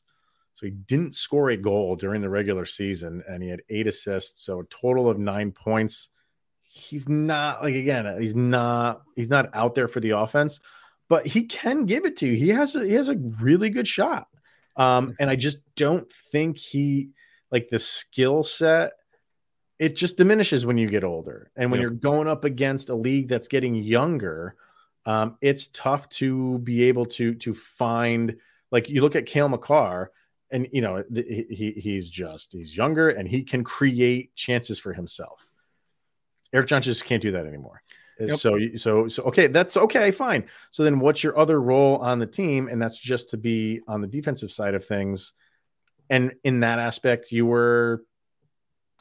So 0.54 0.66
he 0.66 0.70
didn't 0.70 1.14
score 1.14 1.50
a 1.50 1.56
goal 1.56 1.96
during 1.96 2.20
the 2.20 2.30
regular 2.30 2.66
season, 2.66 3.22
and 3.28 3.42
he 3.42 3.48
had 3.48 3.62
eight 3.68 3.86
assists, 3.86 4.44
so 4.44 4.60
a 4.60 4.64
total 4.66 5.10
of 5.10 5.18
nine 5.18 5.50
points. 5.50 6.08
He's 6.60 7.08
not 7.08 7.62
like 7.62 7.74
again, 7.74 8.20
he's 8.20 8.36
not 8.36 9.02
he's 9.16 9.28
not 9.28 9.50
out 9.54 9.74
there 9.74 9.88
for 9.88 10.00
the 10.00 10.10
offense, 10.10 10.60
but 11.08 11.26
he 11.26 11.44
can 11.44 11.84
give 11.84 12.04
it 12.04 12.16
to 12.18 12.26
you. 12.26 12.36
He 12.36 12.48
has 12.50 12.76
a 12.76 12.86
he 12.86 12.92
has 12.92 13.08
a 13.08 13.16
really 13.40 13.70
good 13.70 13.88
shot. 13.88 14.28
Um, 14.76 15.14
and 15.20 15.28
I 15.28 15.36
just 15.36 15.58
don't 15.76 16.10
think 16.10 16.58
he 16.58 17.10
like 17.50 17.68
the 17.68 17.78
skill 17.78 18.42
set 18.42 18.92
it 19.78 19.96
just 19.96 20.16
diminishes 20.16 20.64
when 20.64 20.78
you 20.78 20.88
get 20.88 21.02
older. 21.02 21.50
And 21.56 21.72
when 21.72 21.80
yep. 21.80 21.82
you're 21.82 21.98
going 21.98 22.28
up 22.28 22.44
against 22.44 22.88
a 22.88 22.94
league 22.94 23.26
that's 23.26 23.48
getting 23.48 23.74
younger 23.74 24.54
um, 25.04 25.36
it's 25.40 25.68
tough 25.68 26.08
to 26.10 26.58
be 26.60 26.84
able 26.84 27.06
to 27.06 27.34
to 27.34 27.52
find 27.52 28.36
like 28.70 28.88
you 28.88 29.02
look 29.02 29.16
at 29.16 29.26
Cale 29.26 29.48
Makar 29.48 30.10
and 30.50 30.68
you 30.72 30.80
know 30.80 31.02
he, 31.12 31.74
he's 31.76 32.08
just 32.08 32.52
he's 32.52 32.76
younger 32.76 33.08
and 33.08 33.28
he 33.28 33.42
can 33.42 33.64
create 33.64 34.34
chances 34.36 34.78
for 34.78 34.92
himself. 34.92 35.48
Erik 36.52 36.68
Johnson 36.68 36.92
just 36.92 37.04
can't 37.04 37.22
do 37.22 37.32
that 37.32 37.46
anymore 37.46 37.82
Yep. 38.20 38.38
So, 38.38 38.58
so, 38.76 39.08
so, 39.08 39.22
okay, 39.24 39.46
that's 39.48 39.76
okay, 39.76 40.10
fine. 40.10 40.44
So 40.70 40.84
then, 40.84 41.00
what's 41.00 41.24
your 41.24 41.38
other 41.38 41.60
role 41.60 41.96
on 41.96 42.18
the 42.18 42.26
team? 42.26 42.68
And 42.68 42.80
that's 42.80 42.98
just 42.98 43.30
to 43.30 43.36
be 43.36 43.80
on 43.88 44.00
the 44.00 44.06
defensive 44.06 44.50
side 44.50 44.74
of 44.74 44.84
things 44.84 45.32
and 46.12 46.34
in 46.44 46.60
that 46.60 46.78
aspect, 46.78 47.32
you 47.32 47.46
were 47.46 48.04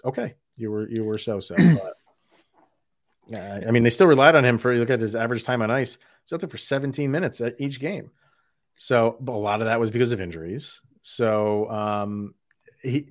okay. 0.06 0.36
You 0.56 0.72
were 0.72 0.90
you 0.90 1.04
were 1.04 1.18
so 1.18 1.42
so. 1.42 1.56
yeah, 3.28 3.64
I 3.68 3.72
mean, 3.72 3.84
they 3.84 3.90
still 3.90 4.08
relied 4.08 4.36
on 4.36 4.46
him 4.46 4.58
for 4.58 4.74
look 4.74 4.90
at 4.90 5.02
his 5.02 5.14
average 5.14 5.44
time 5.44 5.62
on 5.62 5.70
ice. 5.70 5.98
He's 6.24 6.34
out 6.34 6.40
there 6.40 6.48
for 6.48 6.58
17 6.58 7.12
minutes 7.12 7.42
at 7.42 7.60
each 7.60 7.82
game. 7.82 8.12
So 8.78 9.18
a 9.28 9.32
lot 9.32 9.60
of 9.60 9.68
that 9.68 9.80
was 9.80 9.92
because 9.92 10.14
of 10.14 10.22
injuries. 10.22 10.80
So 11.02 11.70
um, 11.70 12.34
he, 12.82 13.10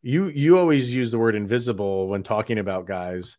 you 0.00 0.28
you 0.28 0.58
always 0.58 0.94
use 0.94 1.10
the 1.10 1.18
word 1.18 1.34
invisible 1.34 2.08
when 2.08 2.22
talking 2.22 2.58
about 2.58 2.86
guys. 2.86 3.36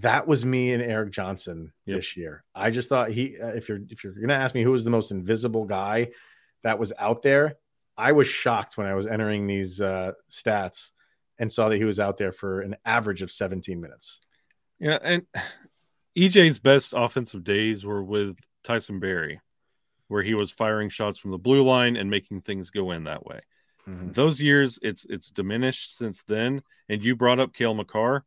That 0.00 0.28
was 0.28 0.44
me 0.44 0.72
and 0.72 0.82
Erik 0.82 1.10
Johnson 1.10 1.72
yep. 1.86 1.96
this 1.96 2.16
year. 2.16 2.44
I 2.54 2.70
just 2.70 2.88
thought 2.88 3.10
he. 3.10 3.38
Uh, 3.38 3.48
if 3.48 3.68
you're 3.68 3.80
if 3.88 4.04
you're 4.04 4.12
gonna 4.12 4.34
ask 4.34 4.54
me 4.54 4.62
who 4.62 4.70
was 4.70 4.84
the 4.84 4.90
most 4.90 5.10
invisible 5.10 5.64
guy 5.64 6.10
that 6.62 6.78
was 6.78 6.92
out 6.98 7.22
there, 7.22 7.56
I 7.96 8.12
was 8.12 8.28
shocked 8.28 8.76
when 8.76 8.86
I 8.86 8.94
was 8.94 9.06
entering 9.06 9.46
these 9.46 9.80
uh, 9.80 10.12
stats 10.30 10.92
and 11.38 11.52
saw 11.52 11.68
that 11.68 11.76
he 11.76 11.84
was 11.84 11.98
out 11.98 12.16
there 12.16 12.32
for 12.32 12.60
an 12.60 12.76
average 12.84 13.22
of 13.22 13.30
17 13.30 13.80
minutes. 13.80 14.20
Yeah, 14.78 14.98
and 15.02 15.26
EJ's 16.16 16.58
best 16.58 16.94
offensive 16.96 17.42
days 17.44 17.84
were 17.84 18.02
with 18.02 18.36
Tyson 18.64 19.00
Barrie, 19.00 19.40
where 20.08 20.22
he 20.22 20.34
was 20.34 20.50
firing 20.50 20.88
shots 20.88 21.18
from 21.18 21.30
the 21.30 21.38
blue 21.38 21.62
line 21.62 21.96
and 21.96 22.10
making 22.10 22.42
things 22.42 22.70
go 22.70 22.90
in 22.92 23.04
that 23.04 23.24
way. 23.26 23.40
Mm-hmm. 23.88 24.12
Those 24.12 24.40
years, 24.40 24.78
it's 24.82 25.04
it's 25.06 25.30
diminished 25.30 25.96
since 25.96 26.22
then. 26.28 26.62
And 26.88 27.02
you 27.02 27.16
brought 27.16 27.40
up 27.40 27.54
Cale 27.54 27.74
Makar. 27.74 28.24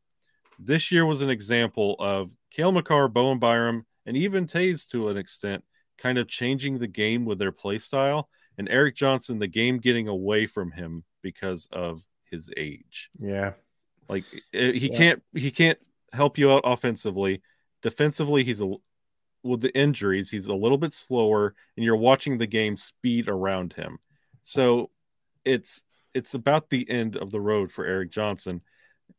This 0.60 0.92
year 0.92 1.06
was 1.06 1.22
an 1.22 1.30
example 1.30 1.96
of 2.00 2.32
Cale 2.52 2.72
Makar, 2.72 3.08
Bowen 3.08 3.40
Byram, 3.40 3.86
and 4.06 4.16
even 4.16 4.48
Toews 4.48 4.88
to 4.90 5.10
an 5.10 5.18
extent, 5.18 5.64
kind 5.98 6.18
of 6.18 6.28
changing 6.28 6.78
the 6.80 6.88
game 6.88 7.26
with 7.26 7.40
their 7.40 7.52
play 7.52 7.78
style 7.78 8.30
and 8.58 8.70
Erik 8.70 8.96
Johnson, 8.96 9.40
the 9.40 9.48
game 9.48 9.78
getting 9.80 10.08
away 10.08 10.46
from 10.46 10.72
him 10.72 11.04
because 11.22 11.68
of 11.72 12.04
his 12.30 12.50
age. 12.56 13.10
Yeah. 13.20 13.54
Like 14.08 14.24
eh, 14.54 14.72
he 14.74 14.92
yeah. 14.92 14.98
can't 14.98 15.24
he 15.34 15.52
can't 15.52 15.80
help 16.14 16.38
you 16.38 16.52
out 16.52 16.62
offensively. 16.66 17.42
Defensively, 17.82 18.44
he's 18.44 18.62
a 18.62 18.74
with 19.44 19.62
the 19.62 19.76
injuries, 19.78 20.30
he's 20.30 20.48
a 20.48 20.56
little 20.56 20.78
bit 20.78 20.94
slower, 20.94 21.54
and 21.76 21.84
you're 21.84 21.96
watching 21.96 22.38
the 22.38 22.48
game 22.48 22.78
speed 22.78 23.28
around 23.28 23.74
him. 23.74 24.00
So 24.44 24.90
it's 25.44 25.84
it's 26.14 26.34
about 26.34 26.70
the 26.70 26.90
end 26.90 27.16
of 27.16 27.32
the 27.32 27.42
road 27.42 27.72
for 27.72 27.86
Erik 27.86 28.12
Johnson. 28.12 28.62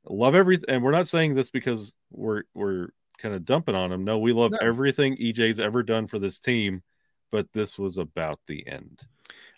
Love 0.09 0.35
everything, 0.35 0.66
and 0.68 0.83
we're 0.83 0.92
not 0.92 1.09
saying 1.09 1.35
this 1.35 1.51
because 1.51 1.92
we're 2.11 2.44
we're 2.55 2.88
kind 3.18 3.35
of 3.35 3.44
dumping 3.44 3.75
on 3.75 3.92
him. 3.92 4.05
No, 4.05 4.18
we 4.18 4.33
love 4.33 4.53
no. 4.53 4.59
everything 4.62 5.16
EJ's 5.16 5.59
ever 5.59 5.83
done 5.83 6.07
for 6.07 6.18
this 6.18 6.38
team, 6.38 6.83
but 7.33 7.53
this 7.53 7.79
was 7.79 7.99
about 7.99 8.38
the 8.46 8.66
end. 8.66 9.01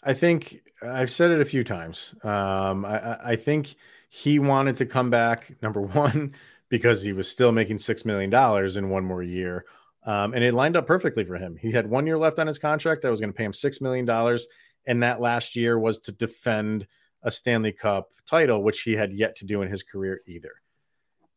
I 0.02 0.14
think 0.14 0.62
I've 0.82 1.10
said 1.10 1.30
it 1.30 1.40
a 1.40 1.44
few 1.44 1.64
times. 1.64 2.14
Um, 2.22 2.84
I, 2.84 3.32
I, 3.32 3.36
think 3.36 3.74
he 4.08 4.38
wanted 4.38 4.76
to 4.76 4.86
come 4.86 5.10
back, 5.10 5.54
number 5.60 5.80
one, 5.80 6.34
because 6.68 7.02
he 7.02 7.12
was 7.12 7.28
still 7.28 7.52
making 7.52 7.78
$6 7.78 8.04
million 8.04 8.32
in 8.78 8.90
one 8.90 9.04
more 9.04 9.22
year. 9.22 9.64
Um, 10.04 10.32
and 10.34 10.44
it 10.44 10.54
lined 10.54 10.76
up 10.76 10.86
perfectly 10.86 11.24
for 11.24 11.36
him. 11.36 11.56
He 11.56 11.72
had 11.72 11.90
one 11.90 12.06
year 12.06 12.16
left 12.16 12.38
on 12.38 12.46
his 12.46 12.58
contract 12.58 13.02
that 13.02 13.10
was 13.10 13.20
going 13.20 13.32
to 13.32 13.36
pay 13.36 13.44
him 13.44 13.52
$6 13.52 13.80
million. 13.80 14.38
And 14.86 15.02
that 15.02 15.20
last 15.20 15.56
year 15.56 15.78
was 15.78 15.98
to 16.00 16.12
defend 16.12 16.86
a 17.22 17.30
Stanley 17.30 17.72
Cup 17.72 18.10
title, 18.26 18.62
which 18.62 18.82
he 18.82 18.94
had 18.94 19.12
yet 19.12 19.36
to 19.36 19.44
do 19.44 19.62
in 19.62 19.68
his 19.68 19.82
career 19.82 20.20
either. 20.26 20.52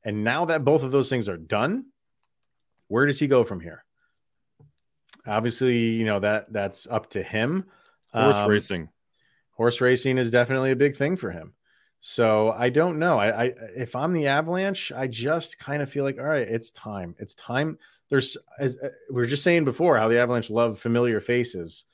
And 0.04 0.24
now 0.24 0.46
that 0.46 0.66
both 0.66 0.84
of 0.84 0.92
those 0.92 1.10
things 1.10 1.30
are 1.30 1.38
done, 1.38 1.86
where 2.88 3.06
does 3.06 3.20
he 3.20 3.28
go 3.28 3.44
from 3.44 3.60
here? 3.60 3.84
Obviously, 5.26 5.78
you 5.78 6.06
know 6.06 6.20
that 6.20 6.52
that's 6.52 6.88
up 6.88 7.10
to 7.12 7.22
him. 7.22 7.66
Horse 8.14 8.36
um, 8.36 8.50
racing. 8.50 8.90
Horse 9.52 9.80
racing 9.80 10.18
is 10.18 10.32
definitely 10.32 10.72
a 10.72 10.76
big 10.76 10.96
thing 10.96 11.16
for 11.16 11.32
him. 11.32 11.54
So 12.00 12.52
I 12.52 12.70
don't 12.70 12.98
know. 12.98 13.20
I, 13.20 13.46
I 13.46 13.54
if 13.76 13.96
I'm 13.96 14.14
the 14.14 14.28
Avalanche, 14.28 14.92
I 14.92 15.06
just 15.08 15.60
kind 15.60 15.84
of 15.84 15.90
feel 15.90 16.04
like 16.04 16.18
all 16.18 16.26
right, 16.26 16.48
it's 16.48 16.72
time. 16.72 17.16
It's 17.20 17.36
time. 17.36 17.78
There's 18.10 18.38
as 18.60 18.78
uh, 18.78 18.90
we 19.10 19.16
were 19.16 19.26
just 19.26 19.44
saying 19.44 19.66
before 19.66 19.98
how 19.98 20.08
the 20.08 20.20
Avalanche 20.20 20.50
love 20.50 20.80
familiar 20.80 21.22
faces, 21.22 21.86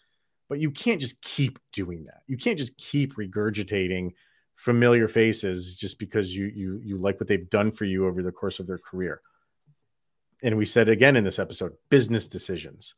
but 0.49 0.59
you 0.59 0.71
can't 0.71 1.01
just 1.01 1.21
keep 1.21 1.59
doing 1.71 2.05
that. 2.05 2.21
You 2.27 2.37
can't 2.37 2.57
just 2.57 2.77
keep 2.77 3.15
regurgitating 3.15 4.13
familiar 4.55 5.07
faces 5.07 5.75
just 5.75 5.99
because 5.99 6.35
you 6.35 6.45
you 6.45 6.81
you 6.83 6.97
like 6.97 7.19
what 7.19 7.27
they've 7.27 7.49
done 7.49 7.71
for 7.71 7.85
you 7.85 8.07
over 8.07 8.23
the 8.23 8.31
course 8.31 8.59
of 8.59 8.67
their 8.67 8.79
career. 8.79 9.21
And 10.41 10.57
we 10.57 10.65
said 10.65 10.89
again 10.89 11.15
in 11.15 11.23
this 11.23 11.39
episode, 11.39 11.73
business 11.89 12.27
decisions. 12.27 12.95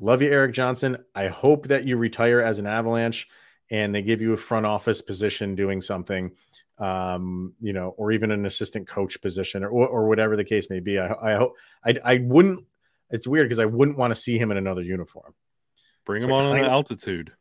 Love 0.00 0.22
you, 0.22 0.30
Erik 0.30 0.52
Johnson. 0.52 0.98
I 1.14 1.28
hope 1.28 1.68
that 1.68 1.84
you 1.84 1.96
retire 1.96 2.40
as 2.40 2.58
an 2.58 2.66
Avalanche 2.66 3.28
and 3.70 3.94
they 3.94 4.02
give 4.02 4.20
you 4.20 4.32
a 4.32 4.36
front 4.36 4.66
office 4.66 5.00
position 5.00 5.54
doing 5.54 5.80
something, 5.80 6.32
um, 6.78 7.54
you 7.60 7.72
know, 7.72 7.94
or 7.96 8.12
even 8.12 8.30
an 8.30 8.46
assistant 8.46 8.88
coach 8.88 9.20
position 9.20 9.62
or, 9.62 9.70
or 9.70 10.08
whatever 10.08 10.36
the 10.36 10.44
case 10.44 10.68
may 10.70 10.80
be. 10.80 10.98
I, 10.98 11.12
I 11.12 11.34
hope 11.36 11.56
I, 11.84 11.94
I 12.04 12.18
wouldn't. 12.18 12.66
It's 13.10 13.26
weird 13.26 13.46
because 13.46 13.58
I 13.58 13.66
wouldn't 13.66 13.98
want 13.98 14.12
to 14.12 14.20
see 14.20 14.38
him 14.38 14.50
in 14.50 14.56
another 14.56 14.82
uniform. 14.82 15.34
Bring 16.04 16.22
him 16.22 16.32
on 16.32 16.56
an 16.56 16.64
altitude. 16.64 17.32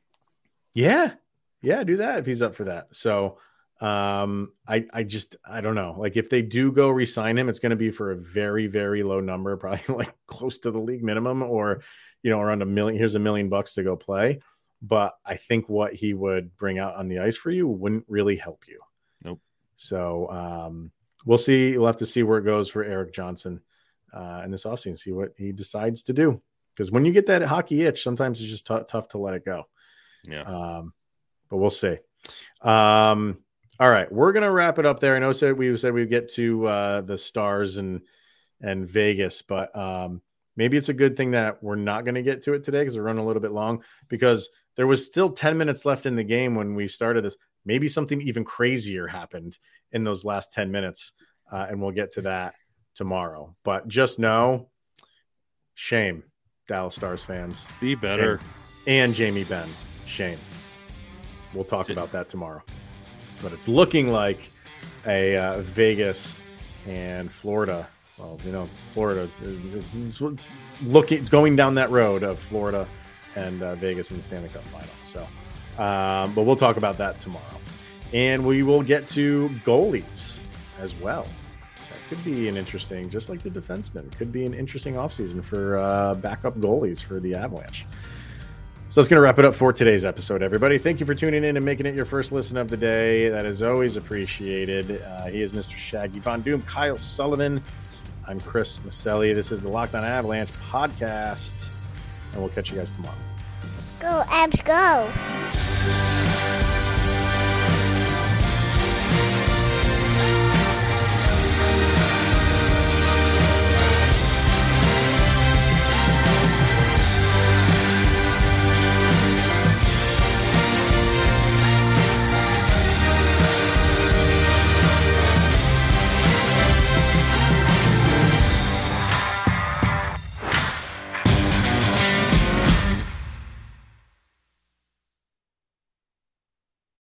Yeah, 0.73 1.13
yeah, 1.61 1.83
do 1.83 1.97
that 1.97 2.19
if 2.19 2.25
he's 2.25 2.41
up 2.41 2.55
for 2.55 2.65
that. 2.65 2.95
So, 2.95 3.37
um, 3.81 4.51
I 4.67 4.85
I 4.93 5.03
just 5.03 5.37
I 5.45 5.61
don't 5.61 5.75
know. 5.75 5.95
Like 5.97 6.17
if 6.17 6.29
they 6.29 6.41
do 6.41 6.71
go 6.71 6.89
resign 6.89 7.37
him, 7.37 7.49
it's 7.49 7.59
going 7.59 7.71
to 7.71 7.75
be 7.75 7.91
for 7.91 8.11
a 8.11 8.17
very 8.17 8.67
very 8.67 9.03
low 9.03 9.19
number, 9.19 9.55
probably 9.57 9.95
like 9.95 10.13
close 10.27 10.59
to 10.59 10.71
the 10.71 10.79
league 10.79 11.03
minimum, 11.03 11.41
or 11.41 11.81
you 12.21 12.29
know, 12.29 12.39
around 12.39 12.61
a 12.61 12.65
million. 12.65 12.97
Here's 12.97 13.15
a 13.15 13.19
million 13.19 13.49
bucks 13.49 13.73
to 13.75 13.83
go 13.83 13.95
play. 13.95 14.39
But 14.81 15.15
I 15.25 15.35
think 15.35 15.67
what 15.67 15.93
he 15.93 16.13
would 16.13 16.55
bring 16.55 16.79
out 16.79 16.95
on 16.95 17.09
the 17.09 17.19
ice 17.19 17.35
for 17.35 17.51
you 17.51 17.67
wouldn't 17.67 18.05
really 18.07 18.37
help 18.37 18.63
you. 18.67 18.79
Nope. 19.23 19.41
So 19.75 20.29
um, 20.29 20.91
we'll 21.25 21.37
see. 21.37 21.77
We'll 21.77 21.87
have 21.87 21.97
to 21.97 22.05
see 22.05 22.23
where 22.23 22.37
it 22.37 22.45
goes 22.45 22.69
for 22.69 22.83
Erik 22.83 23.13
Johnson 23.13 23.59
uh, 24.13 24.41
in 24.43 24.51
this 24.51 24.63
offseason, 24.63 24.97
see 24.97 25.11
what 25.11 25.33
he 25.37 25.51
decides 25.51 26.03
to 26.03 26.13
do. 26.13 26.41
Because 26.79 26.93
when 26.93 27.03
you 27.03 27.11
get 27.11 27.25
that 27.25 27.41
hockey 27.41 27.81
itch, 27.81 28.03
sometimes 28.03 28.39
it's 28.39 28.49
just 28.49 28.65
t- 28.65 28.79
tough 28.87 29.09
to 29.09 29.17
let 29.17 29.33
it 29.33 29.43
go. 29.43 29.65
Yeah. 30.23 30.43
Um, 30.43 30.93
but 31.49 31.57
we'll 31.57 31.69
see. 31.69 31.97
Um, 32.61 33.39
all 33.81 33.89
right, 33.89 34.09
we're 34.09 34.31
gonna 34.31 34.49
wrap 34.49 34.79
it 34.79 34.85
up 34.85 35.01
there. 35.01 35.13
I 35.13 35.19
know 35.19 35.33
said 35.33 35.57
we 35.57 35.75
said 35.75 35.93
we'd 35.93 36.09
get 36.09 36.29
to 36.35 36.65
uh, 36.67 37.01
the 37.01 37.17
stars 37.17 37.75
and 37.75 37.99
and 38.61 38.87
Vegas, 38.87 39.41
but 39.41 39.75
um, 39.75 40.21
maybe 40.55 40.77
it's 40.77 40.87
a 40.87 40.93
good 40.93 41.17
thing 41.17 41.31
that 41.31 41.61
we're 41.61 41.75
not 41.75 42.05
going 42.05 42.15
to 42.15 42.21
get 42.21 42.43
to 42.43 42.53
it 42.53 42.63
today 42.63 42.79
because 42.79 42.95
we're 42.95 43.03
running 43.03 43.23
a 43.23 43.27
little 43.27 43.41
bit 43.41 43.51
long 43.51 43.83
because 44.09 44.49
there 44.75 44.87
was 44.87 45.05
still 45.05 45.29
10 45.29 45.57
minutes 45.57 45.85
left 45.85 46.05
in 46.05 46.17
the 46.17 46.23
game 46.25 46.55
when 46.55 46.75
we 46.75 46.89
started 46.89 47.23
this. 47.23 47.37
Maybe 47.63 47.87
something 47.87 48.21
even 48.21 48.43
crazier 48.43 49.07
happened 49.07 49.57
in 49.93 50.03
those 50.03 50.25
last 50.25 50.51
10 50.51 50.71
minutes. 50.71 51.13
Uh, 51.49 51.67
and 51.69 51.81
we'll 51.81 51.91
get 51.91 52.11
to 52.13 52.23
that 52.23 52.55
tomorrow. 52.95 53.55
But 53.63 53.87
just 53.87 54.19
know 54.19 54.69
shame, 55.73 56.23
Dallas 56.69 56.95
Stars 56.95 57.25
fans. 57.25 57.65
Be 57.81 57.95
better. 57.95 58.39
And, 58.87 58.87
and 58.87 59.13
Jamie 59.13 59.43
Benn. 59.43 59.67
Shame. 60.07 60.39
We'll 61.53 61.65
talk 61.65 61.89
about 61.89 62.13
that 62.13 62.29
tomorrow. 62.29 62.63
But 63.41 63.51
it's 63.51 63.67
looking 63.67 64.09
like 64.09 64.49
a 65.05 65.35
uh, 65.35 65.59
Vegas 65.59 66.39
and 66.87 67.29
Florida 67.29 67.85
well, 68.19 68.37
you 68.45 68.51
know, 68.51 68.69
Florida, 68.93 69.29
it's, 69.41 69.95
it's, 69.95 70.21
looking, 70.81 71.17
it's 71.17 71.29
going 71.29 71.55
down 71.55 71.75
that 71.75 71.89
road 71.89 72.21
of 72.21 72.37
Florida 72.37 72.85
and 73.35 73.63
uh, 73.63 73.75
Vegas 73.75 74.11
in 74.11 74.17
the 74.17 74.23
Stanley 74.23 74.49
Cup 74.49 74.63
final. 74.65 74.89
So, 75.07 75.21
um, 75.81 76.33
but 76.33 76.43
we'll 76.43 76.57
talk 76.57 76.75
about 76.75 76.97
that 76.97 77.21
tomorrow. 77.21 77.45
And 78.11 78.45
we 78.45 78.63
will 78.63 78.83
get 78.83 79.07
to 79.09 79.49
goalies 79.63 80.39
as 80.81 80.93
well. 80.95 81.27
Could 82.09 82.25
be 82.25 82.47
an 82.47 82.57
interesting, 82.57 83.07
just 83.11 83.29
like 83.29 83.41
the 83.41 83.51
defenseman, 83.51 84.11
could 84.17 84.31
be 84.31 84.43
an 84.43 84.55
interesting 84.55 84.95
offseason 84.95 85.43
for 85.43 85.77
uh, 85.77 86.15
backup 86.15 86.57
goalies 86.57 87.03
for 87.03 87.19
the 87.19 87.35
Avalanche. 87.35 87.85
So 88.89 88.99
that's 88.99 89.07
going 89.07 89.19
to 89.19 89.21
wrap 89.21 89.37
it 89.37 89.45
up 89.45 89.53
for 89.53 89.71
today's 89.71 90.03
episode, 90.03 90.41
everybody. 90.41 90.79
Thank 90.79 90.99
you 90.99 91.05
for 91.05 91.13
tuning 91.13 91.43
in 91.43 91.55
and 91.55 91.63
making 91.63 91.85
it 91.85 91.93
your 91.93 92.05
first 92.05 92.31
listen 92.31 92.57
of 92.57 92.67
the 92.67 92.77
day. 92.77 93.29
That 93.29 93.45
is 93.45 93.61
always 93.61 93.95
appreciated. 93.95 95.03
Uh, 95.03 95.27
he 95.27 95.43
is 95.43 95.51
Mr. 95.51 95.75
Shaggy 95.75 96.17
Von 96.17 96.41
Doom, 96.41 96.63
Kyle 96.63 96.97
Sullivan. 96.97 97.61
I'm 98.27 98.39
Chris 98.39 98.79
Maselli. 98.79 99.35
This 99.35 99.51
is 99.51 99.61
the 99.61 99.69
Locked 99.69 99.93
On 99.93 100.03
Avalanche 100.03 100.49
podcast, 100.71 101.69
and 102.31 102.41
we'll 102.41 102.49
catch 102.49 102.71
you 102.71 102.77
guys 102.77 102.89
tomorrow. 102.89 103.15
Go, 103.99 104.23
Avs, 104.25 104.65
go. 104.65 105.07